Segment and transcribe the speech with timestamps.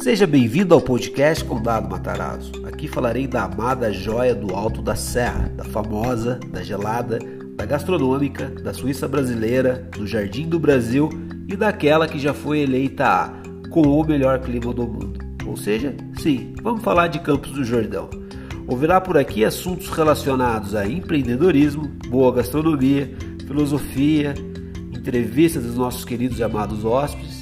[0.00, 2.52] Seja bem-vindo ao podcast Condado Matarazzo.
[2.66, 7.18] Aqui falarei da amada joia do Alto da Serra, da famosa, da gelada,
[7.54, 11.10] da gastronômica, da Suíça brasileira, do Jardim do Brasil
[11.46, 15.20] e daquela que já foi eleita a com o melhor clima do mundo.
[15.46, 18.08] Ou seja, sim, vamos falar de Campos do Jordão.
[18.66, 23.14] Ouvirá por aqui assuntos relacionados a empreendedorismo, boa gastronomia,
[23.46, 24.32] filosofia,
[24.90, 27.39] entrevistas dos nossos queridos e amados hóspedes.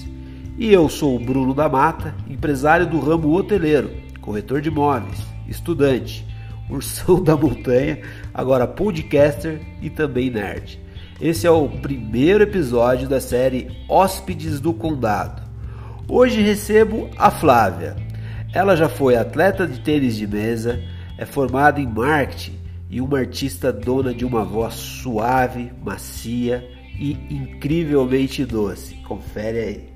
[0.59, 6.27] E eu sou o Bruno da Mata, empresário do ramo hoteleiro, corretor de imóveis, estudante,
[6.69, 8.01] ursão da montanha,
[8.35, 10.81] agora podcaster e também nerd.
[11.21, 15.43] Esse é o primeiro episódio da série Hóspedes do Condado.
[16.09, 17.95] Hoje recebo a Flávia.
[18.53, 20.83] Ela já foi atleta de tênis de mesa,
[21.17, 22.59] é formada em marketing
[22.91, 26.69] e uma artista dona de uma voz suave, macia
[26.99, 28.97] e incrivelmente doce.
[29.07, 29.88] Confere aí.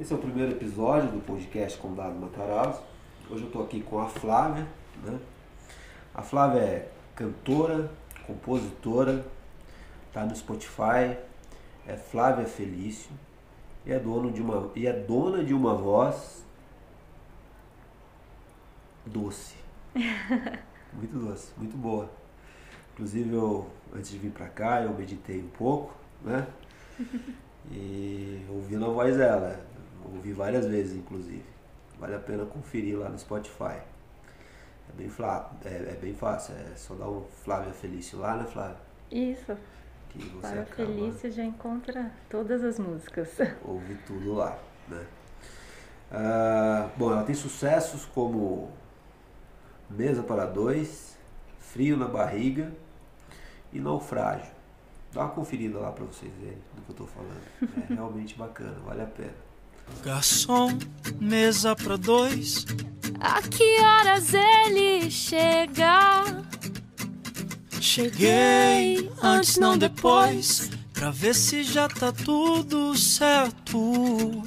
[0.00, 2.80] Esse é o primeiro episódio do podcast Condado Matarazzo.
[3.28, 4.66] Hoje eu estou aqui com a Flávia.
[5.04, 5.20] Né?
[6.14, 7.92] A Flávia é cantora,
[8.26, 9.22] compositora,
[10.08, 11.18] está no Spotify,
[11.86, 13.10] é Flávia Felício
[13.84, 16.46] e é, dono de uma, e é dona de uma voz
[19.04, 19.56] doce.
[20.94, 22.10] muito doce, muito boa.
[22.94, 26.46] Inclusive, eu, antes de vir para cá, eu meditei um pouco, né?
[27.70, 29.62] E ouvindo a voz dela.
[30.04, 31.44] Ouvi várias vezes, inclusive.
[31.98, 33.80] Vale a pena conferir lá no Spotify.
[34.88, 35.10] É bem,
[35.64, 38.76] é, é bem fácil, é só dar um Flávia Felício lá, né, Flávia?
[39.10, 39.56] Isso
[40.08, 40.88] que você Para acaba...
[40.88, 43.28] Felícia já encontra todas as músicas.
[43.64, 45.06] Ouve tudo lá, né?
[46.10, 48.70] Ah, bom, ela tem sucessos como
[49.88, 51.16] Mesa para Dois,
[51.60, 52.72] Frio na Barriga
[53.72, 54.50] e Naufrágio.
[55.12, 57.90] Dá uma conferida lá para vocês verem do que eu tô falando.
[57.90, 59.49] É realmente bacana, vale a pena.
[60.04, 60.78] Garçom,
[61.20, 62.64] mesa para dois.
[63.20, 66.24] A que horas ele chega?
[67.80, 74.42] Cheguei antes, não depois, pra ver se já tá tudo certo.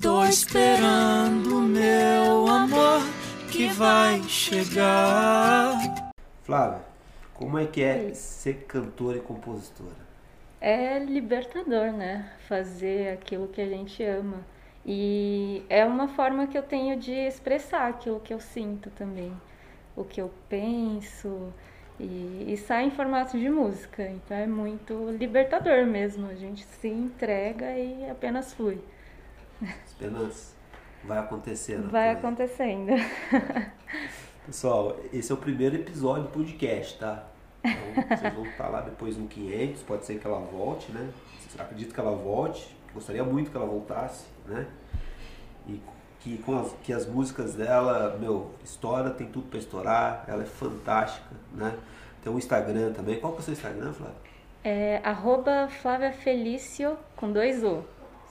[0.00, 3.02] Tô esperando meu amor
[3.50, 5.74] que vai chegar.
[6.44, 6.82] Flávia,
[7.34, 10.07] como é que é ser cantora e compositora?
[10.60, 12.32] É libertador, né?
[12.48, 14.44] Fazer aquilo que a gente ama.
[14.84, 19.32] E é uma forma que eu tenho de expressar aquilo que eu sinto também,
[19.94, 21.52] o que eu penso.
[22.00, 26.28] E, e, sai em formato de música, então é muito libertador mesmo.
[26.28, 28.80] A gente se entrega e apenas flui.
[29.96, 30.54] Apenas
[31.04, 31.90] vai acontecendo.
[31.90, 32.28] Vai coisa.
[32.28, 32.92] acontecendo.
[34.46, 37.28] Pessoal, esse é o primeiro episódio do podcast, tá?
[37.70, 41.10] Então, vocês vão estar lá depois no 500, pode ser que ela volte, né?
[41.58, 44.66] Acredito que ela volte, gostaria muito que ela voltasse, né?
[45.66, 45.80] E
[46.20, 50.46] que, com as, que as músicas dela, meu, estoura, tem tudo para estourar, ela é
[50.46, 51.76] fantástica, né?
[52.22, 53.18] Tem um Instagram também.
[53.20, 54.16] Qual que é o seu Instagram, Flávia?
[54.64, 57.84] É arroba Flávia Felício com dois O.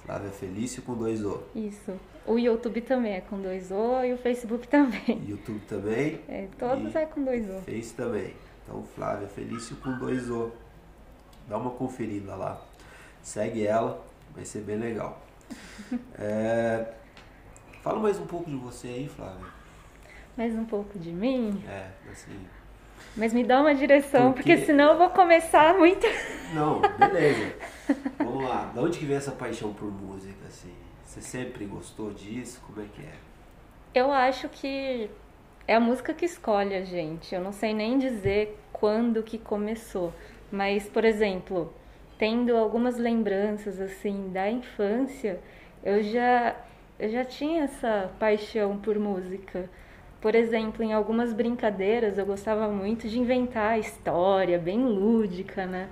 [0.06, 1.42] Flávia Felício com dois O.
[1.56, 1.94] Isso.
[2.26, 5.24] O YouTube também é com dois O e o Facebook também.
[5.26, 6.20] YouTube também?
[6.28, 7.62] É, todos é com dois O.
[7.62, 8.34] Face também.
[8.68, 10.52] Então, Flávia Felício com dois O.
[11.48, 12.60] Dá uma conferida lá.
[13.22, 14.04] Segue ela,
[14.36, 15.22] vai ser bem legal.
[16.20, 16.94] é,
[17.88, 19.46] Fala mais um pouco de você aí, Flávia.
[20.36, 21.64] Mais um pouco de mim?
[21.66, 22.38] É, assim.
[23.16, 26.06] Mas me dá uma direção, porque, porque senão eu vou começar muito.
[26.54, 27.56] Não, beleza.
[28.20, 28.70] Vamos lá.
[28.74, 30.74] De onde que vem essa paixão por música, assim?
[31.06, 32.62] Você sempre gostou disso?
[32.68, 33.14] Como é que é?
[33.94, 35.10] Eu acho que
[35.68, 37.36] é a música que escolhe a gente.
[37.36, 40.14] Eu não sei nem dizer quando que começou.
[40.52, 41.74] Mas, por exemplo,
[42.18, 45.40] tendo algumas lembranças assim da infância,
[45.84, 46.56] eu já
[47.00, 49.70] eu já tinha essa paixão por música.
[50.20, 55.90] Por exemplo, em algumas brincadeiras eu gostava muito de inventar história, bem lúdica, né?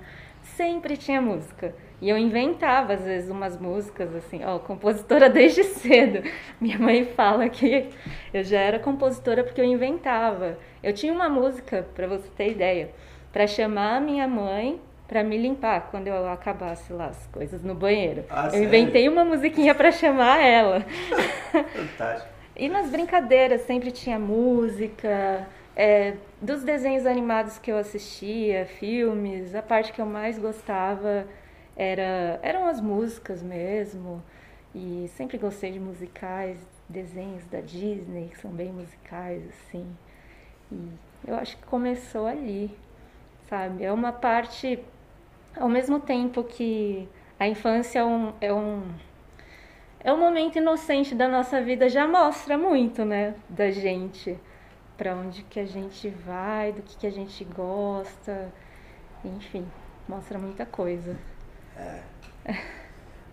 [0.54, 1.74] Sempre tinha música.
[2.00, 6.22] E eu inventava, às vezes, umas músicas, assim, ó, compositora desde cedo.
[6.60, 7.88] Minha mãe fala que
[8.32, 10.58] eu já era compositora porque eu inventava.
[10.82, 12.90] Eu tinha uma música, para você ter ideia,
[13.32, 17.74] para chamar a minha mãe para me limpar quando eu acabasse lá as coisas no
[17.74, 18.24] banheiro.
[18.28, 18.66] Ah, eu sério?
[18.66, 20.84] inventei uma musiquinha para chamar ela.
[21.72, 22.28] Fantástico.
[22.56, 25.46] E nas brincadeiras sempre tinha música,
[25.76, 31.26] é, dos desenhos animados que eu assistia, filmes, a parte que eu mais gostava
[31.76, 34.22] era, eram as músicas mesmo.
[34.74, 36.58] E sempre gostei de musicais,
[36.88, 39.86] desenhos da Disney, que são bem musicais, assim.
[40.72, 40.88] E
[41.26, 42.70] eu acho que começou ali,
[43.48, 43.84] sabe?
[43.84, 44.78] É uma parte
[45.56, 47.08] ao mesmo tempo que
[47.38, 48.82] a infância é um, é um
[50.00, 54.38] é um momento inocente da nossa vida, já mostra muito, né, da gente,
[54.96, 58.52] para onde que a gente vai, do que que a gente gosta,
[59.24, 59.66] enfim,
[60.08, 61.16] mostra muita coisa.
[61.76, 62.02] É.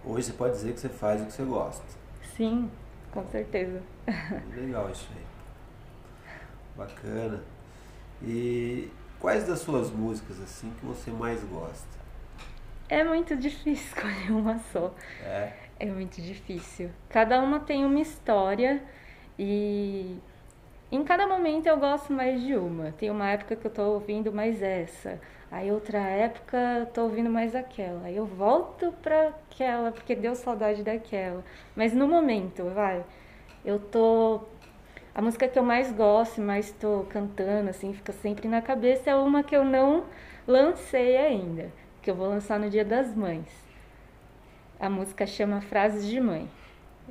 [0.03, 1.83] Hoje você pode dizer que você faz o que você gosta.
[2.35, 2.69] Sim,
[3.11, 3.81] com certeza.
[4.53, 5.23] Legal isso aí.
[6.75, 7.41] Bacana.
[8.21, 8.89] E
[9.19, 12.03] quais das suas músicas assim que você mais gosta?
[12.89, 14.93] É muito difícil escolher uma só.
[15.21, 15.53] É.
[15.79, 16.89] É muito difícil.
[17.09, 18.83] Cada uma tem uma história
[19.37, 20.19] e
[20.95, 22.91] em cada momento eu gosto mais de uma.
[22.91, 25.19] Tem uma época que eu tô ouvindo mais essa.
[25.49, 28.05] Aí outra época eu tô ouvindo mais aquela.
[28.05, 31.43] Aí eu volto pra aquela porque deu saudade daquela.
[31.75, 33.03] Mas no momento, vai,
[33.65, 34.41] eu tô
[35.15, 39.15] a música que eu mais gosto, mais tô cantando assim, fica sempre na cabeça é
[39.15, 40.05] uma que eu não
[40.47, 43.47] lancei ainda, que eu vou lançar no Dia das Mães.
[44.79, 46.49] A música chama Frases de Mãe.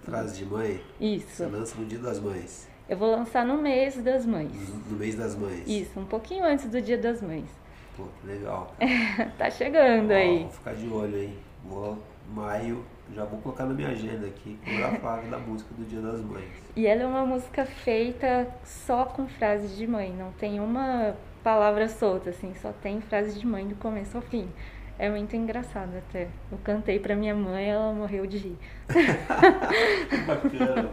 [0.03, 0.81] Frase de mãe?
[1.01, 1.29] Isso.
[1.29, 2.72] Você lança no Dia das Mães.
[2.89, 4.53] Eu vou lançar no mês das mães.
[4.91, 5.63] No, mês das mães.
[5.67, 7.49] Isso, um pouquinho antes do Dia das Mães.
[7.97, 8.75] Pô, que legal.
[9.39, 10.41] tá chegando Ó, aí.
[10.41, 11.39] Vou ficar de olho aí.
[11.65, 11.99] Vou,
[12.35, 12.85] maio,
[13.15, 16.45] já vou colocar na minha agenda aqui, fotografar da música do Dia das Mães.
[16.75, 21.15] E ela é uma música feita só com frases de mãe, não tem uma
[21.45, 24.49] palavra solta, assim, só tem frases de mãe do começo ao fim.
[24.99, 26.29] É muito engraçado até.
[26.51, 28.59] Eu cantei pra minha mãe, ela morreu de rir.
[30.27, 30.91] Bacana.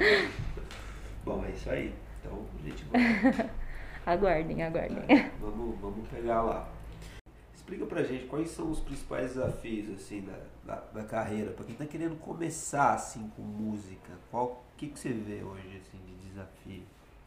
[1.29, 1.93] Bom, é isso aí.
[2.19, 3.49] Então, a gente vai.
[4.03, 4.97] Aguardem, aguardem.
[5.07, 6.67] É, vamos, vamos pegar lá.
[7.53, 11.75] Explica pra gente quais são os principais desafios assim da, da, da carreira, pra quem
[11.75, 14.11] tá querendo começar assim com música.
[14.31, 16.81] Qual que, que você vê hoje assim de desafio?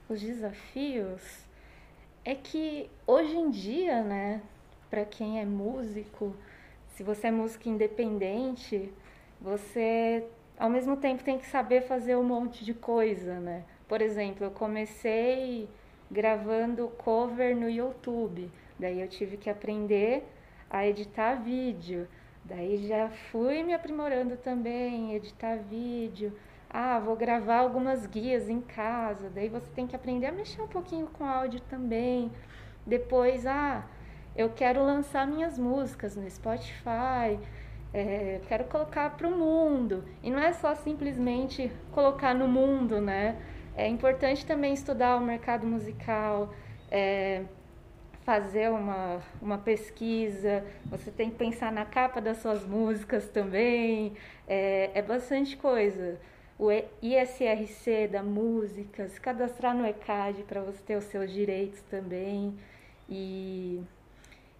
[0.09, 1.23] Os desafios
[2.25, 4.43] é que hoje em dia, né,
[4.91, 6.35] para quem é músico,
[6.97, 8.93] se você é músico independente,
[9.41, 10.27] você
[10.59, 13.63] ao mesmo tempo tem que saber fazer um monte de coisa, né?
[13.93, 15.69] Por exemplo, eu comecei
[16.11, 20.27] gravando cover no YouTube, daí eu tive que aprender
[20.71, 22.09] a editar vídeo.
[22.43, 26.33] Daí já fui me aprimorando também, editar vídeo.
[26.71, 29.29] Ah, vou gravar algumas guias em casa.
[29.29, 32.33] Daí você tem que aprender a mexer um pouquinho com áudio também.
[32.87, 33.85] Depois, ah,
[34.35, 37.39] eu quero lançar minhas músicas no Spotify.
[37.93, 40.03] É, quero colocar para o mundo.
[40.23, 43.37] E não é só simplesmente colocar no mundo, né?
[43.77, 46.53] É importante também estudar o mercado musical,
[46.91, 47.43] é,
[48.25, 54.15] fazer uma, uma pesquisa, você tem que pensar na capa das suas músicas também,
[54.47, 56.21] é, é bastante coisa.
[56.59, 62.55] O ISRC da música, se cadastrar no ECAD para você ter os seus direitos também
[63.09, 63.83] e,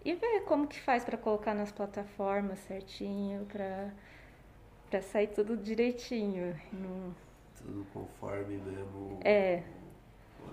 [0.05, 6.59] e ver como que faz para colocar nas plataformas certinho, para sair tudo direitinho.
[6.73, 7.15] Não,
[7.63, 9.21] Tudo conforme mesmo.
[9.25, 9.63] É.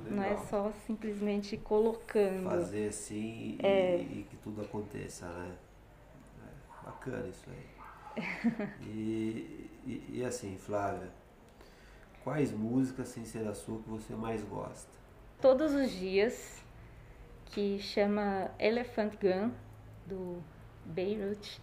[0.09, 2.49] Não é só simplesmente colocando.
[2.49, 3.97] fazer assim e, É.
[4.01, 5.55] e que tudo aconteça, né?
[6.43, 7.79] É, bacana isso aí.
[8.81, 11.09] E, e, e assim, Flávia,
[12.23, 14.89] quais músicas sem ser a sua que você mais gosta?
[15.41, 16.61] Todos os dias,
[17.45, 19.51] que chama Elephant Gun,
[20.05, 20.41] do
[20.85, 21.61] Beirut.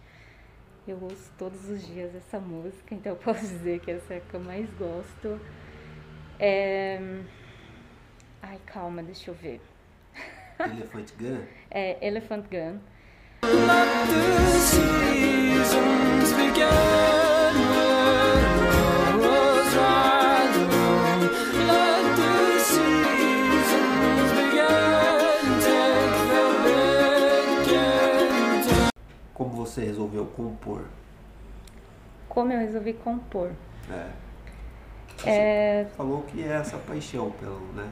[0.87, 4.21] Eu ouço todos os dias essa música, então eu posso dizer que essa é a
[4.21, 5.39] que eu mais gosto.
[6.39, 6.97] É...
[8.41, 9.59] Ai, calma, deixa eu ver.
[10.59, 11.43] Elephant Gun?
[11.69, 12.79] É Elephant Gun.
[29.67, 30.85] Você resolveu compor?
[32.29, 33.51] Como eu resolvi compor?
[33.89, 34.07] É.
[35.25, 37.89] É, Você falou que é essa paixão pelo, né?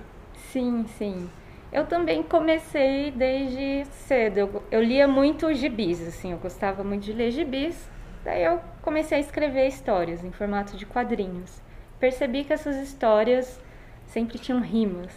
[0.52, 1.30] Sim, sim.
[1.72, 4.38] Eu também comecei desde cedo.
[4.38, 7.90] Eu, eu lia muito gibis, assim, eu gostava muito de ler gibis.
[8.24, 11.62] Daí eu comecei a escrever histórias em formato de quadrinhos.
[12.00, 13.60] Percebi que essas histórias
[14.08, 15.12] sempre tinham rimas.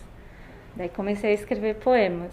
[0.75, 2.33] Daí comecei a escrever poemas.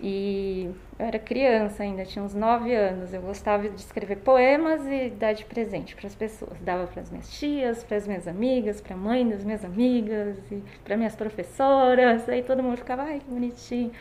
[0.00, 3.14] E eu era criança ainda, tinha uns 9 anos.
[3.14, 6.58] Eu gostava de escrever poemas e dar de presente para as pessoas.
[6.60, 10.36] Dava para as minhas tias, para as minhas amigas, para a mãe das minhas amigas
[10.50, 12.28] e para minhas professoras.
[12.28, 13.92] Aí todo mundo ficava, ai, que bonitinho.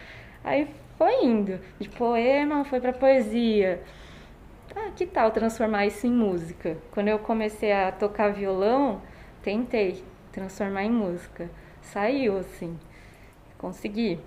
[0.43, 1.59] Aí foi indo.
[1.79, 3.79] De poema foi para poesia.
[4.75, 6.77] Ah, que tal transformar isso em música?
[6.91, 9.01] Quando eu comecei a tocar violão,
[9.43, 11.47] tentei transformar em música.
[11.81, 12.75] Saiu assim.
[13.59, 14.19] Consegui.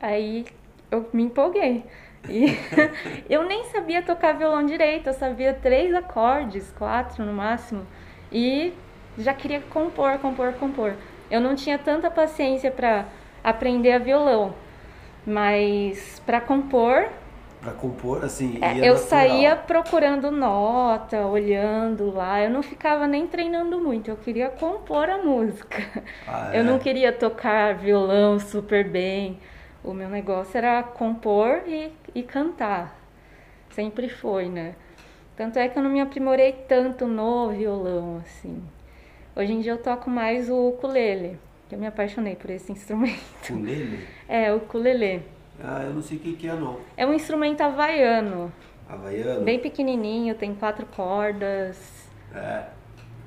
[0.00, 0.46] Aí
[0.94, 1.84] eu me empolguei.
[2.28, 2.46] E
[3.28, 7.86] eu nem sabia tocar violão direito, eu sabia três acordes, quatro no máximo,
[8.32, 8.72] e
[9.16, 10.96] já queria compor, compor, compor.
[11.30, 13.08] Eu não tinha tanta paciência para
[13.42, 14.54] aprender a violão,
[15.26, 17.10] mas para compor,
[17.60, 18.96] Pra compor, assim, é, eu natural.
[18.96, 25.18] saía procurando nota, olhando lá, eu não ficava nem treinando muito, eu queria compor a
[25.18, 25.78] música.
[26.26, 26.64] Ah, Eu é?
[26.64, 29.40] não queria tocar violão super bem.
[29.84, 32.98] O meu negócio era compor e, e cantar.
[33.70, 34.74] Sempre foi, né?
[35.36, 38.62] Tanto é que eu não me aprimorei tanto no violão, assim.
[39.36, 41.38] Hoje em dia eu toco mais o ukulele,
[41.68, 43.20] que eu me apaixonei por esse instrumento.
[43.50, 44.06] Ukulele?
[44.28, 45.22] É, o ukulele.
[45.62, 46.80] Ah, eu não sei o que que é, não.
[46.96, 48.52] É um instrumento havaiano,
[48.88, 49.42] Havaiano?
[49.42, 52.08] bem pequenininho, tem quatro cordas.
[52.34, 52.64] É,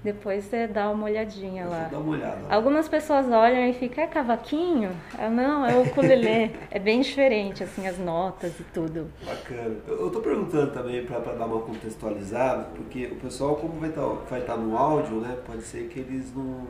[0.03, 1.89] Depois você dá uma olhadinha lá.
[1.91, 2.41] dar uma olhada.
[2.49, 4.91] Algumas pessoas olham e ficam, é cavaquinho?
[5.19, 6.55] Eu, não, é o ukulele.
[6.69, 9.07] é bem diferente, assim, as notas e tudo.
[9.25, 9.75] Bacana.
[9.87, 14.05] Eu, tô perguntando também pra, pra dar uma contextualizada, porque o pessoal, como vai estar
[14.29, 16.65] vai tá no áudio, né, pode ser que eles não...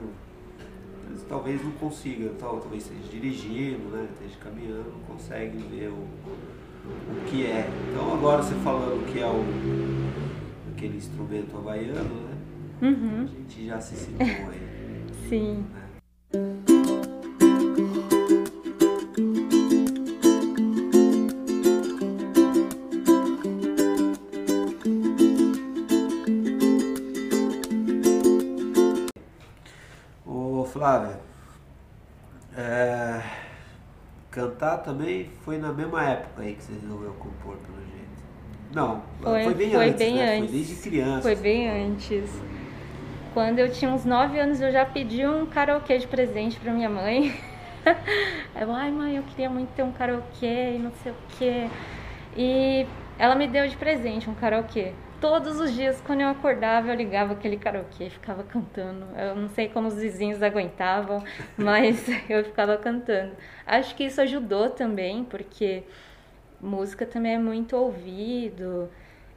[1.10, 5.94] Eles talvez não consigam, tal, talvez esteja dirigindo, né, esteja caminhando, não conseguem ver o,
[5.94, 7.70] o que é.
[7.90, 9.44] Então agora você falando que é o,
[10.74, 12.37] aquele instrumento havaiano, né,
[12.82, 15.06] Uhum, a gente já se situou aí.
[15.30, 15.66] sim.
[30.26, 31.20] Ô Flávia,
[32.56, 33.22] é,
[34.30, 37.98] cantar também foi na mesma época aí que você resolveu compor, pelo jeito.
[38.74, 40.38] Não, Foi- foi bem foi antes, bem né?
[40.38, 40.50] antes.
[40.50, 41.22] Foi desde criança.
[41.22, 42.30] Foi bem antes.
[43.38, 46.90] Quando eu tinha uns 9 anos, eu já pedi um karaokê de presente pra minha
[46.90, 47.40] mãe.
[48.60, 51.70] Eu, ai mãe, eu queria muito ter um karaokê e não sei o quê.
[52.36, 52.88] E
[53.20, 54.92] ela me deu de presente um karaokê.
[55.22, 59.06] Todos os dias, quando eu acordava, eu ligava aquele karaokê e ficava cantando.
[59.16, 61.24] Eu não sei como os vizinhos aguentavam,
[61.56, 63.34] mas eu ficava cantando.
[63.68, 65.84] Acho que isso ajudou também, porque
[66.60, 68.90] música também é muito ouvido.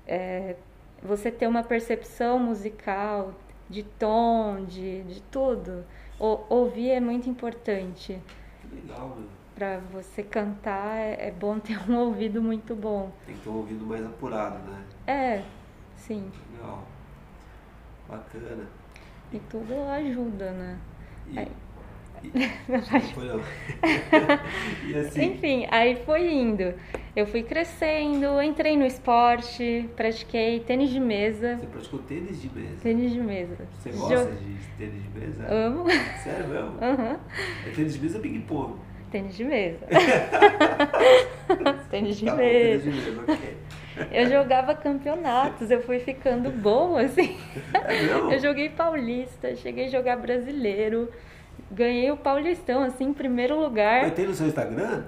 [0.08, 0.56] é,
[1.02, 3.34] você ter uma percepção musical,
[3.70, 5.84] de tom, de, de tudo.
[6.18, 8.18] O- ouvir é muito importante.
[8.72, 9.16] Legal.
[9.54, 13.10] Para você cantar, é, é bom ter um ouvido muito bom.
[13.26, 14.84] Tem que ter um ouvido mais apurado, né?
[15.06, 15.42] É,
[15.96, 16.30] sim.
[16.52, 16.84] Legal.
[18.08, 18.66] Bacana.
[19.32, 20.78] E tudo ajuda, né?
[21.28, 21.46] E, Aí.
[22.68, 23.40] Não foi não.
[25.00, 26.74] assim, Enfim, aí foi indo.
[27.16, 31.56] Eu fui crescendo, entrei no esporte, pratiquei tênis de mesa.
[31.56, 32.76] você praticou tênis de mesa.
[32.82, 33.56] Tênis de mesa.
[33.78, 35.46] Você gosta de tênis de mesa?
[35.52, 35.84] Amo.
[36.22, 36.78] Sério mesmo?
[36.80, 37.18] Aham.
[37.66, 38.74] É tênis de mesa ping-pong?
[39.10, 39.86] Tênis de mesa.
[41.90, 42.90] tênis de Tá bom, tênis mesa.
[42.90, 43.56] de mesa, ok.
[44.12, 47.36] Eu jogava campeonatos, eu fui ficando boa, assim.
[47.74, 48.34] É?
[48.34, 51.10] Eu joguei paulista, cheguei a jogar brasileiro.
[51.70, 54.02] Ganhei o Paulistão, assim, em primeiro lugar.
[54.02, 55.04] Mas tem no seu Instagram?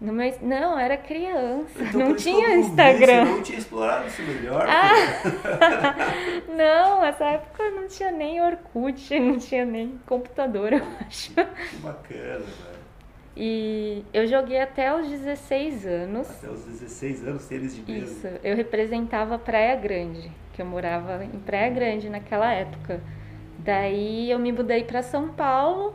[0.00, 0.32] No meu...
[0.42, 3.24] Não, era criança, Então, não tinha Instagram.
[3.24, 4.66] Você não tinha explorado isso melhor?
[4.68, 4.92] Ah!
[6.54, 11.32] Não, essa época não tinha nem Orkut, não tinha nem computador, eu acho.
[11.34, 12.76] Que bacana, velho.
[13.36, 16.30] E eu joguei até os 16 anos.
[16.30, 18.04] Até os 16 anos, tênis de mesa.
[18.04, 23.00] Isso, eu representava Praia Grande, que eu morava em Praia Grande naquela época.
[23.58, 25.94] Daí eu me mudei para São Paulo.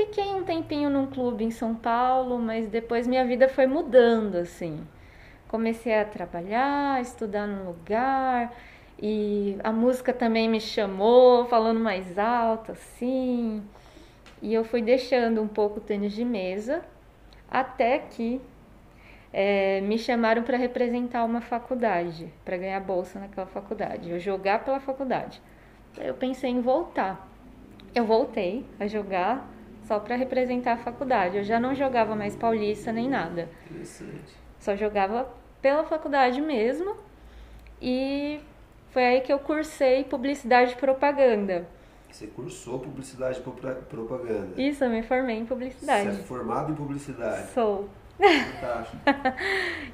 [0.00, 4.80] Fiquei um tempinho num clube em São Paulo, mas depois minha vida foi mudando assim.
[5.46, 8.50] Comecei a trabalhar, estudar num lugar
[8.98, 13.62] e a música também me chamou, falando mais alto assim.
[14.40, 16.82] E eu fui deixando um pouco o tênis de mesa
[17.50, 18.40] até que
[19.30, 24.80] é, me chamaram para representar uma faculdade, para ganhar bolsa naquela faculdade, eu jogar pela
[24.80, 25.42] faculdade.
[25.98, 27.28] Eu pensei em voltar.
[27.94, 29.59] Eu voltei a jogar
[29.90, 31.38] só para representar a faculdade.
[31.38, 33.48] Eu já não jogava mais paulista nem nada.
[33.68, 34.36] Interessante.
[34.60, 35.28] Só jogava
[35.60, 36.94] pela faculdade mesmo.
[37.82, 38.38] E
[38.92, 41.66] foi aí que eu cursei publicidade e propaganda.
[42.08, 44.50] Você cursou publicidade e propaganda.
[44.56, 46.22] Isso, eu me formei em Você é publicidade.
[46.22, 47.48] formado em publicidade.
[47.48, 47.88] Sou.
[48.16, 48.96] Fantástico.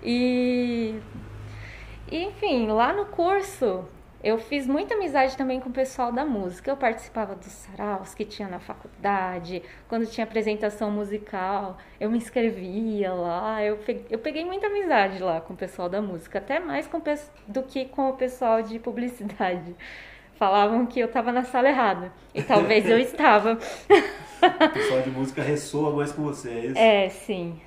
[0.03, 1.00] E,
[2.12, 3.87] e, enfim, lá no curso
[4.26, 6.68] eu fiz muita amizade também com o pessoal da música.
[6.68, 13.14] Eu participava dos saraus que tinha na faculdade, quando tinha apresentação musical, eu me inscrevia
[13.14, 13.62] lá.
[13.62, 17.00] Eu peguei, eu peguei muita amizade lá com o pessoal da música, até mais com,
[17.47, 19.76] do que com o pessoal de publicidade.
[20.35, 23.52] Falavam que eu estava na sala errada, e talvez eu estava.
[23.52, 26.78] O pessoal de música ressoa mais com você, é isso?
[26.78, 27.61] É, sim.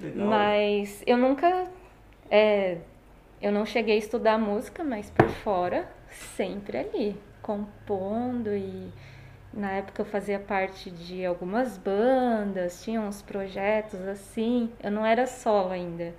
[0.00, 0.26] Legal.
[0.26, 1.66] Mas eu nunca.
[2.30, 2.78] é,
[3.42, 8.92] eu não cheguei a estudar música, mas por fora, sempre ali, compondo e.
[9.52, 14.70] Na época eu fazia parte de algumas bandas, tinha uns projetos assim.
[14.82, 16.14] Eu não era solo ainda.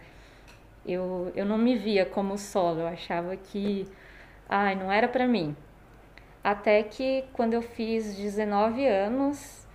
[0.85, 3.87] Eu, eu não me via como solo, eu achava que.
[4.47, 5.55] Ai, não era pra mim.
[6.43, 9.67] Até que quando eu fiz 19 anos,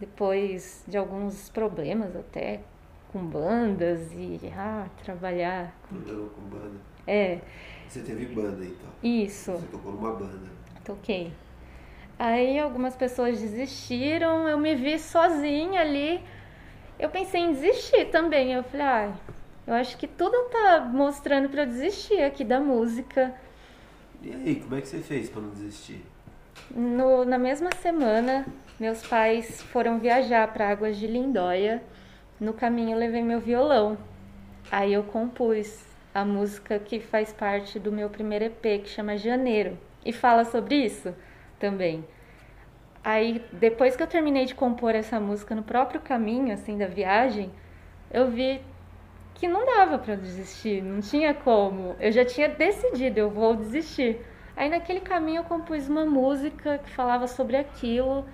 [0.00, 2.60] depois de alguns problemas até
[3.12, 5.74] com bandas e ah, trabalhar.
[5.88, 6.76] Problema com banda.
[7.06, 7.38] É,
[7.88, 8.88] Você teve banda então.
[9.02, 10.48] isso, Você tocou numa banda.
[10.84, 11.32] toquei.
[12.18, 16.20] Aí algumas pessoas desistiram, eu me vi sozinha ali.
[16.98, 18.52] Eu pensei em desistir também.
[18.54, 19.12] Eu falei, ah,
[19.66, 23.34] eu acho que tudo tá mostrando pra eu desistir aqui da música.
[24.22, 26.02] E aí, como é que você fez pra não desistir?
[26.70, 28.46] No- na mesma semana,
[28.80, 31.82] meus pais foram viajar para Águas de Lindóia.
[32.38, 33.96] No caminho, levei meu violão.
[34.70, 39.78] Aí eu compus a música que faz parte do meu primeiro EP, que chama Janeiro.
[40.04, 41.14] E fala sobre isso
[41.58, 42.04] também.
[43.02, 47.50] Aí, depois que eu terminei de compor essa música no próprio caminho, assim, da viagem,
[48.10, 48.60] eu vi
[49.34, 51.96] que não dava pra desistir, não tinha como.
[52.00, 54.20] Eu já tinha decidido, eu vou desistir.
[54.56, 58.24] Aí naquele caminho eu compus uma música que falava sobre aquilo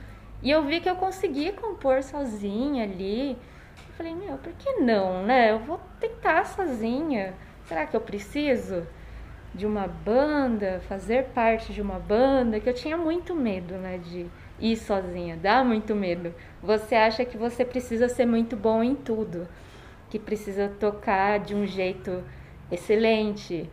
[0.42, 3.37] e eu vi que eu conseguia compor sozinha ali.
[3.92, 5.52] Eu falei, meu, por que não, né?
[5.52, 7.34] Eu vou tentar sozinha.
[7.66, 8.87] Será que eu preciso
[9.54, 12.58] de uma banda, fazer parte de uma banda?
[12.58, 14.26] Que eu tinha muito medo, né, de
[14.58, 15.37] ir sozinha.
[15.37, 16.34] Dá muito medo.
[16.62, 19.46] Você acha que você precisa ser muito bom em tudo
[20.08, 22.22] que precisa tocar de um jeito
[22.70, 23.70] excelente,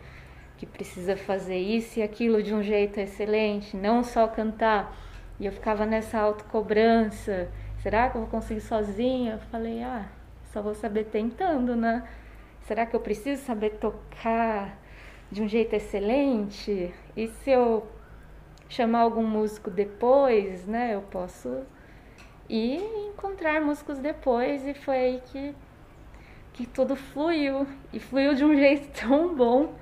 [0.58, 4.98] que precisa fazer isso e aquilo de um jeito excelente, não só cantar.
[5.38, 7.50] E eu ficava nessa autocobrança.
[7.82, 9.34] Será que eu vou conseguir sozinha?
[9.34, 10.06] Eu falei, ah,
[10.52, 12.08] só vou saber tentando, né?
[12.62, 14.78] Será que eu preciso saber tocar
[15.32, 16.94] de um jeito excelente?
[17.16, 17.88] E se eu
[18.68, 20.94] chamar algum músico depois, né?
[20.94, 21.64] Eu posso
[22.50, 25.56] ir encontrar músicos depois e foi aí que
[26.52, 29.74] que tudo fluiu e fluiu de um jeito tão bom.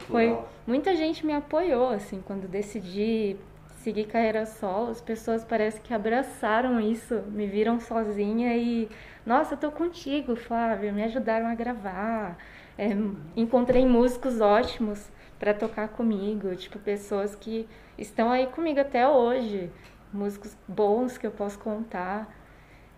[0.00, 3.36] Foi muita gente me apoiou assim quando decidi
[3.82, 4.90] seguir carreira solo.
[4.90, 8.88] As pessoas parece que abraçaram isso, me viram sozinha e
[9.26, 10.92] nossa, eu tô contigo, Flávia.
[10.92, 12.36] Me ajudaram a gravar.
[12.78, 12.88] É,
[13.36, 17.68] encontrei músicos ótimos para tocar comigo, tipo pessoas que
[17.98, 19.70] estão aí comigo até hoje,
[20.12, 22.32] músicos bons que eu posso contar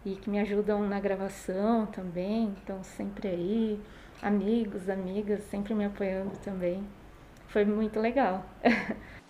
[0.04, 3.80] e que me ajudam na gravação também, estão sempre aí,
[4.22, 6.86] amigos, amigas, sempre me apoiando também.
[7.48, 8.44] Foi muito legal.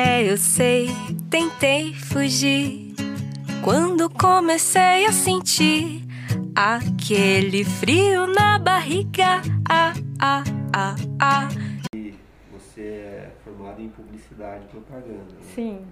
[0.00, 0.90] É, eu sei,
[1.28, 2.94] tentei fugir.
[3.64, 6.06] Quando comecei a sentir
[6.54, 9.42] aquele frio na barriga.
[9.68, 11.48] Ah, ah, ah, ah.
[11.92, 12.14] E
[12.52, 15.34] você é formado em publicidade e propaganda.
[15.34, 15.40] Né?
[15.52, 15.84] Sim,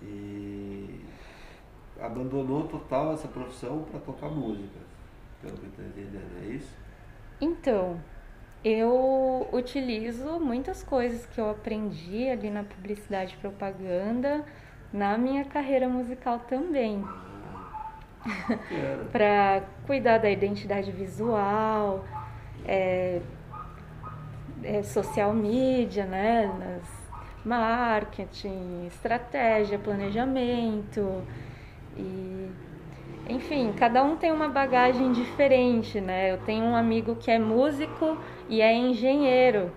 [0.00, 1.00] E
[2.00, 4.78] abandonou total essa profissão para tocar música.
[5.42, 6.72] Pelo que eu tô entendendo, é isso?
[7.40, 8.00] Então,
[8.64, 14.44] eu utilizo muitas coisas que eu aprendi ali na publicidade e propaganda
[14.92, 17.04] na minha carreira musical também.
[19.12, 22.04] Para cuidar da identidade visual,
[22.64, 23.20] é,
[24.62, 26.46] é, social media, né?
[26.58, 26.98] Nas
[27.44, 31.22] marketing, estratégia, planejamento
[31.96, 32.50] e
[33.28, 36.32] enfim, cada um tem uma bagagem diferente, né?
[36.32, 38.16] Eu tenho um amigo que é músico
[38.48, 39.72] e é engenheiro.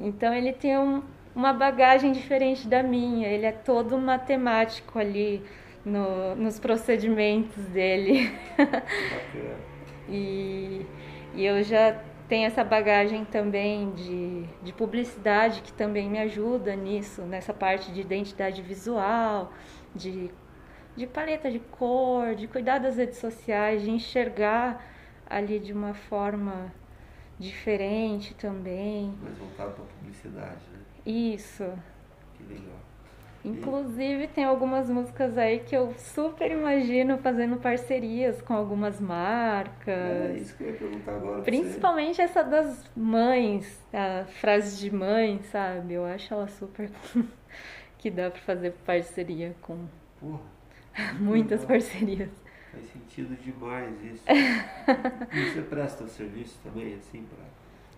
[0.00, 1.02] Então ele tem um-
[1.34, 3.28] uma bagagem diferente da minha.
[3.28, 5.42] Ele é todo matemático ali
[5.84, 8.32] no- nos procedimentos dele.
[10.08, 10.84] E,
[11.34, 17.22] e eu já tenho essa bagagem também de, de publicidade que também me ajuda nisso,
[17.22, 19.52] nessa parte de identidade visual,
[19.94, 20.30] de,
[20.96, 24.84] de paleta de cor, de cuidar das redes sociais, de enxergar
[25.28, 26.72] ali de uma forma
[27.42, 29.12] diferente também.
[29.22, 30.78] Mais voltado para publicidade, né?
[31.04, 31.64] Isso.
[32.34, 32.76] Que legal.
[33.44, 40.30] Inclusive, tem algumas músicas aí que eu super imagino fazendo parcerias com algumas marcas.
[40.30, 41.42] É isso que eu ia perguntar agora.
[41.42, 45.94] Principalmente essa das mães, a frase de mãe, sabe?
[45.94, 46.88] Eu acho ela super
[47.98, 49.86] que dá pra fazer parceria com.
[50.20, 50.40] Porra,
[51.18, 51.78] muitas legal.
[51.80, 52.41] parcerias.
[52.72, 54.32] Faz sentido demais isso.
[55.32, 57.44] e você presta serviço também, assim, para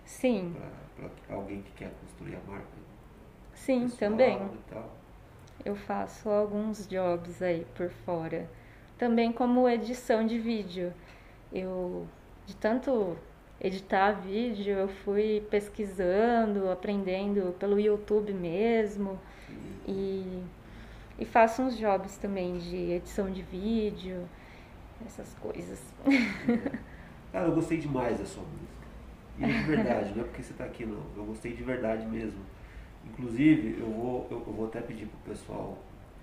[0.05, 0.55] Sim,
[1.29, 2.67] alguém que quer construir a marca?
[3.53, 4.39] sim, pessoal também.
[5.65, 8.49] Eu faço alguns jobs aí por fora
[8.97, 10.93] também como edição de vídeo.
[11.53, 12.07] Eu,
[12.45, 13.17] de tanto
[13.61, 19.19] editar vídeo, eu fui pesquisando, aprendendo pelo YouTube mesmo
[19.87, 20.43] e,
[21.19, 24.27] e faço uns jobs também de edição de vídeo,
[25.05, 25.79] essas coisas.
[27.31, 28.85] Cara, eu gostei demais da sua música.
[29.37, 31.01] E é de verdade, não é porque você tá aqui não.
[31.17, 32.39] Eu gostei de verdade mesmo.
[33.05, 35.77] Inclusive, eu vou, eu, eu vou até pedir pro pessoal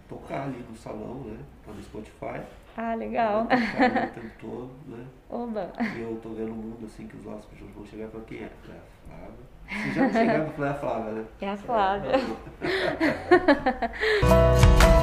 [0.09, 1.39] tocar ali no salão, né?
[1.65, 2.41] Tá no Spotify.
[2.77, 3.43] Ah, legal.
[3.43, 5.05] Tocar o tempo todo, né?
[5.29, 5.73] Oba!
[5.97, 8.39] E eu tô vendo o mundo assim que os hóspedes vão chegar e falar quem
[8.39, 8.43] é?
[8.43, 9.53] É a Flávia.
[9.69, 10.11] Se já não
[10.51, 11.25] falei, é a Flávia, né?
[11.41, 12.13] É a Flávia.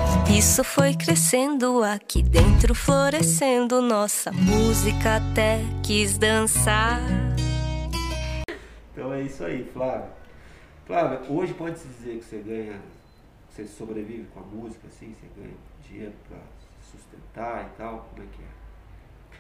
[0.31, 3.81] Isso foi crescendo aqui dentro, florescendo.
[3.81, 7.01] Nossa música até quis dançar.
[8.91, 10.09] Então é isso aí, Flávia.
[10.85, 12.79] Flávia, hoje pode-se dizer que você ganha,
[13.49, 15.55] você sobrevive com a música, assim, você ganha
[15.87, 16.37] dinheiro pra
[16.81, 18.59] se sustentar e tal, como é que é?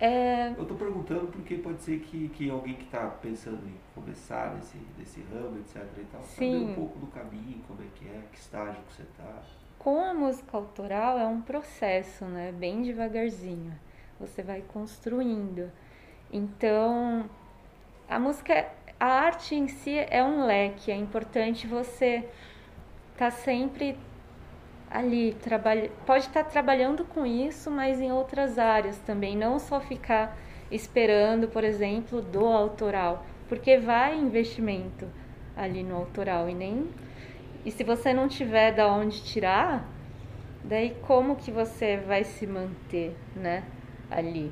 [0.01, 4.55] É, Eu tô perguntando porque pode ser que, que alguém que tá pensando em começar
[4.55, 6.69] nesse, nesse ramo, etc e tal, saber Sim.
[6.71, 9.41] um pouco do caminho, como é que é, que estágio que você tá.
[9.79, 12.51] Com a música autoral é um processo, né?
[12.51, 13.71] Bem devagarzinho.
[14.19, 15.71] Você vai construindo.
[16.33, 17.29] Então,
[18.09, 18.67] a música,
[18.99, 20.91] a arte em si é um leque.
[20.91, 22.27] É importante você
[23.13, 23.97] estar sempre
[24.91, 29.37] ali, trabalha, pode estar trabalhando com isso, mas em outras áreas também.
[29.37, 30.37] Não só ficar
[30.69, 35.07] esperando, por exemplo, do autoral, porque vai investimento
[35.55, 36.89] ali no autoral e nem
[37.69, 39.85] e se você não tiver da onde tirar,
[40.63, 43.63] daí como que você vai se manter, né,
[44.11, 44.51] ali?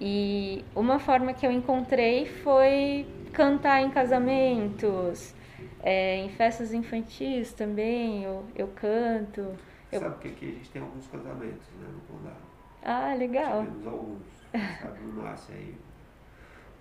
[0.00, 5.34] E uma forma que eu encontrei foi cantar em casamentos,
[5.82, 9.40] é, em festas infantis também, eu, eu canto.
[9.92, 12.36] Eu- Sabe que aqui a gente tem alguns casamentos, né, no condado.
[12.82, 13.62] Ah, legal.
[13.64, 15.74] Tivemos alguns, sabe, não nasce aí.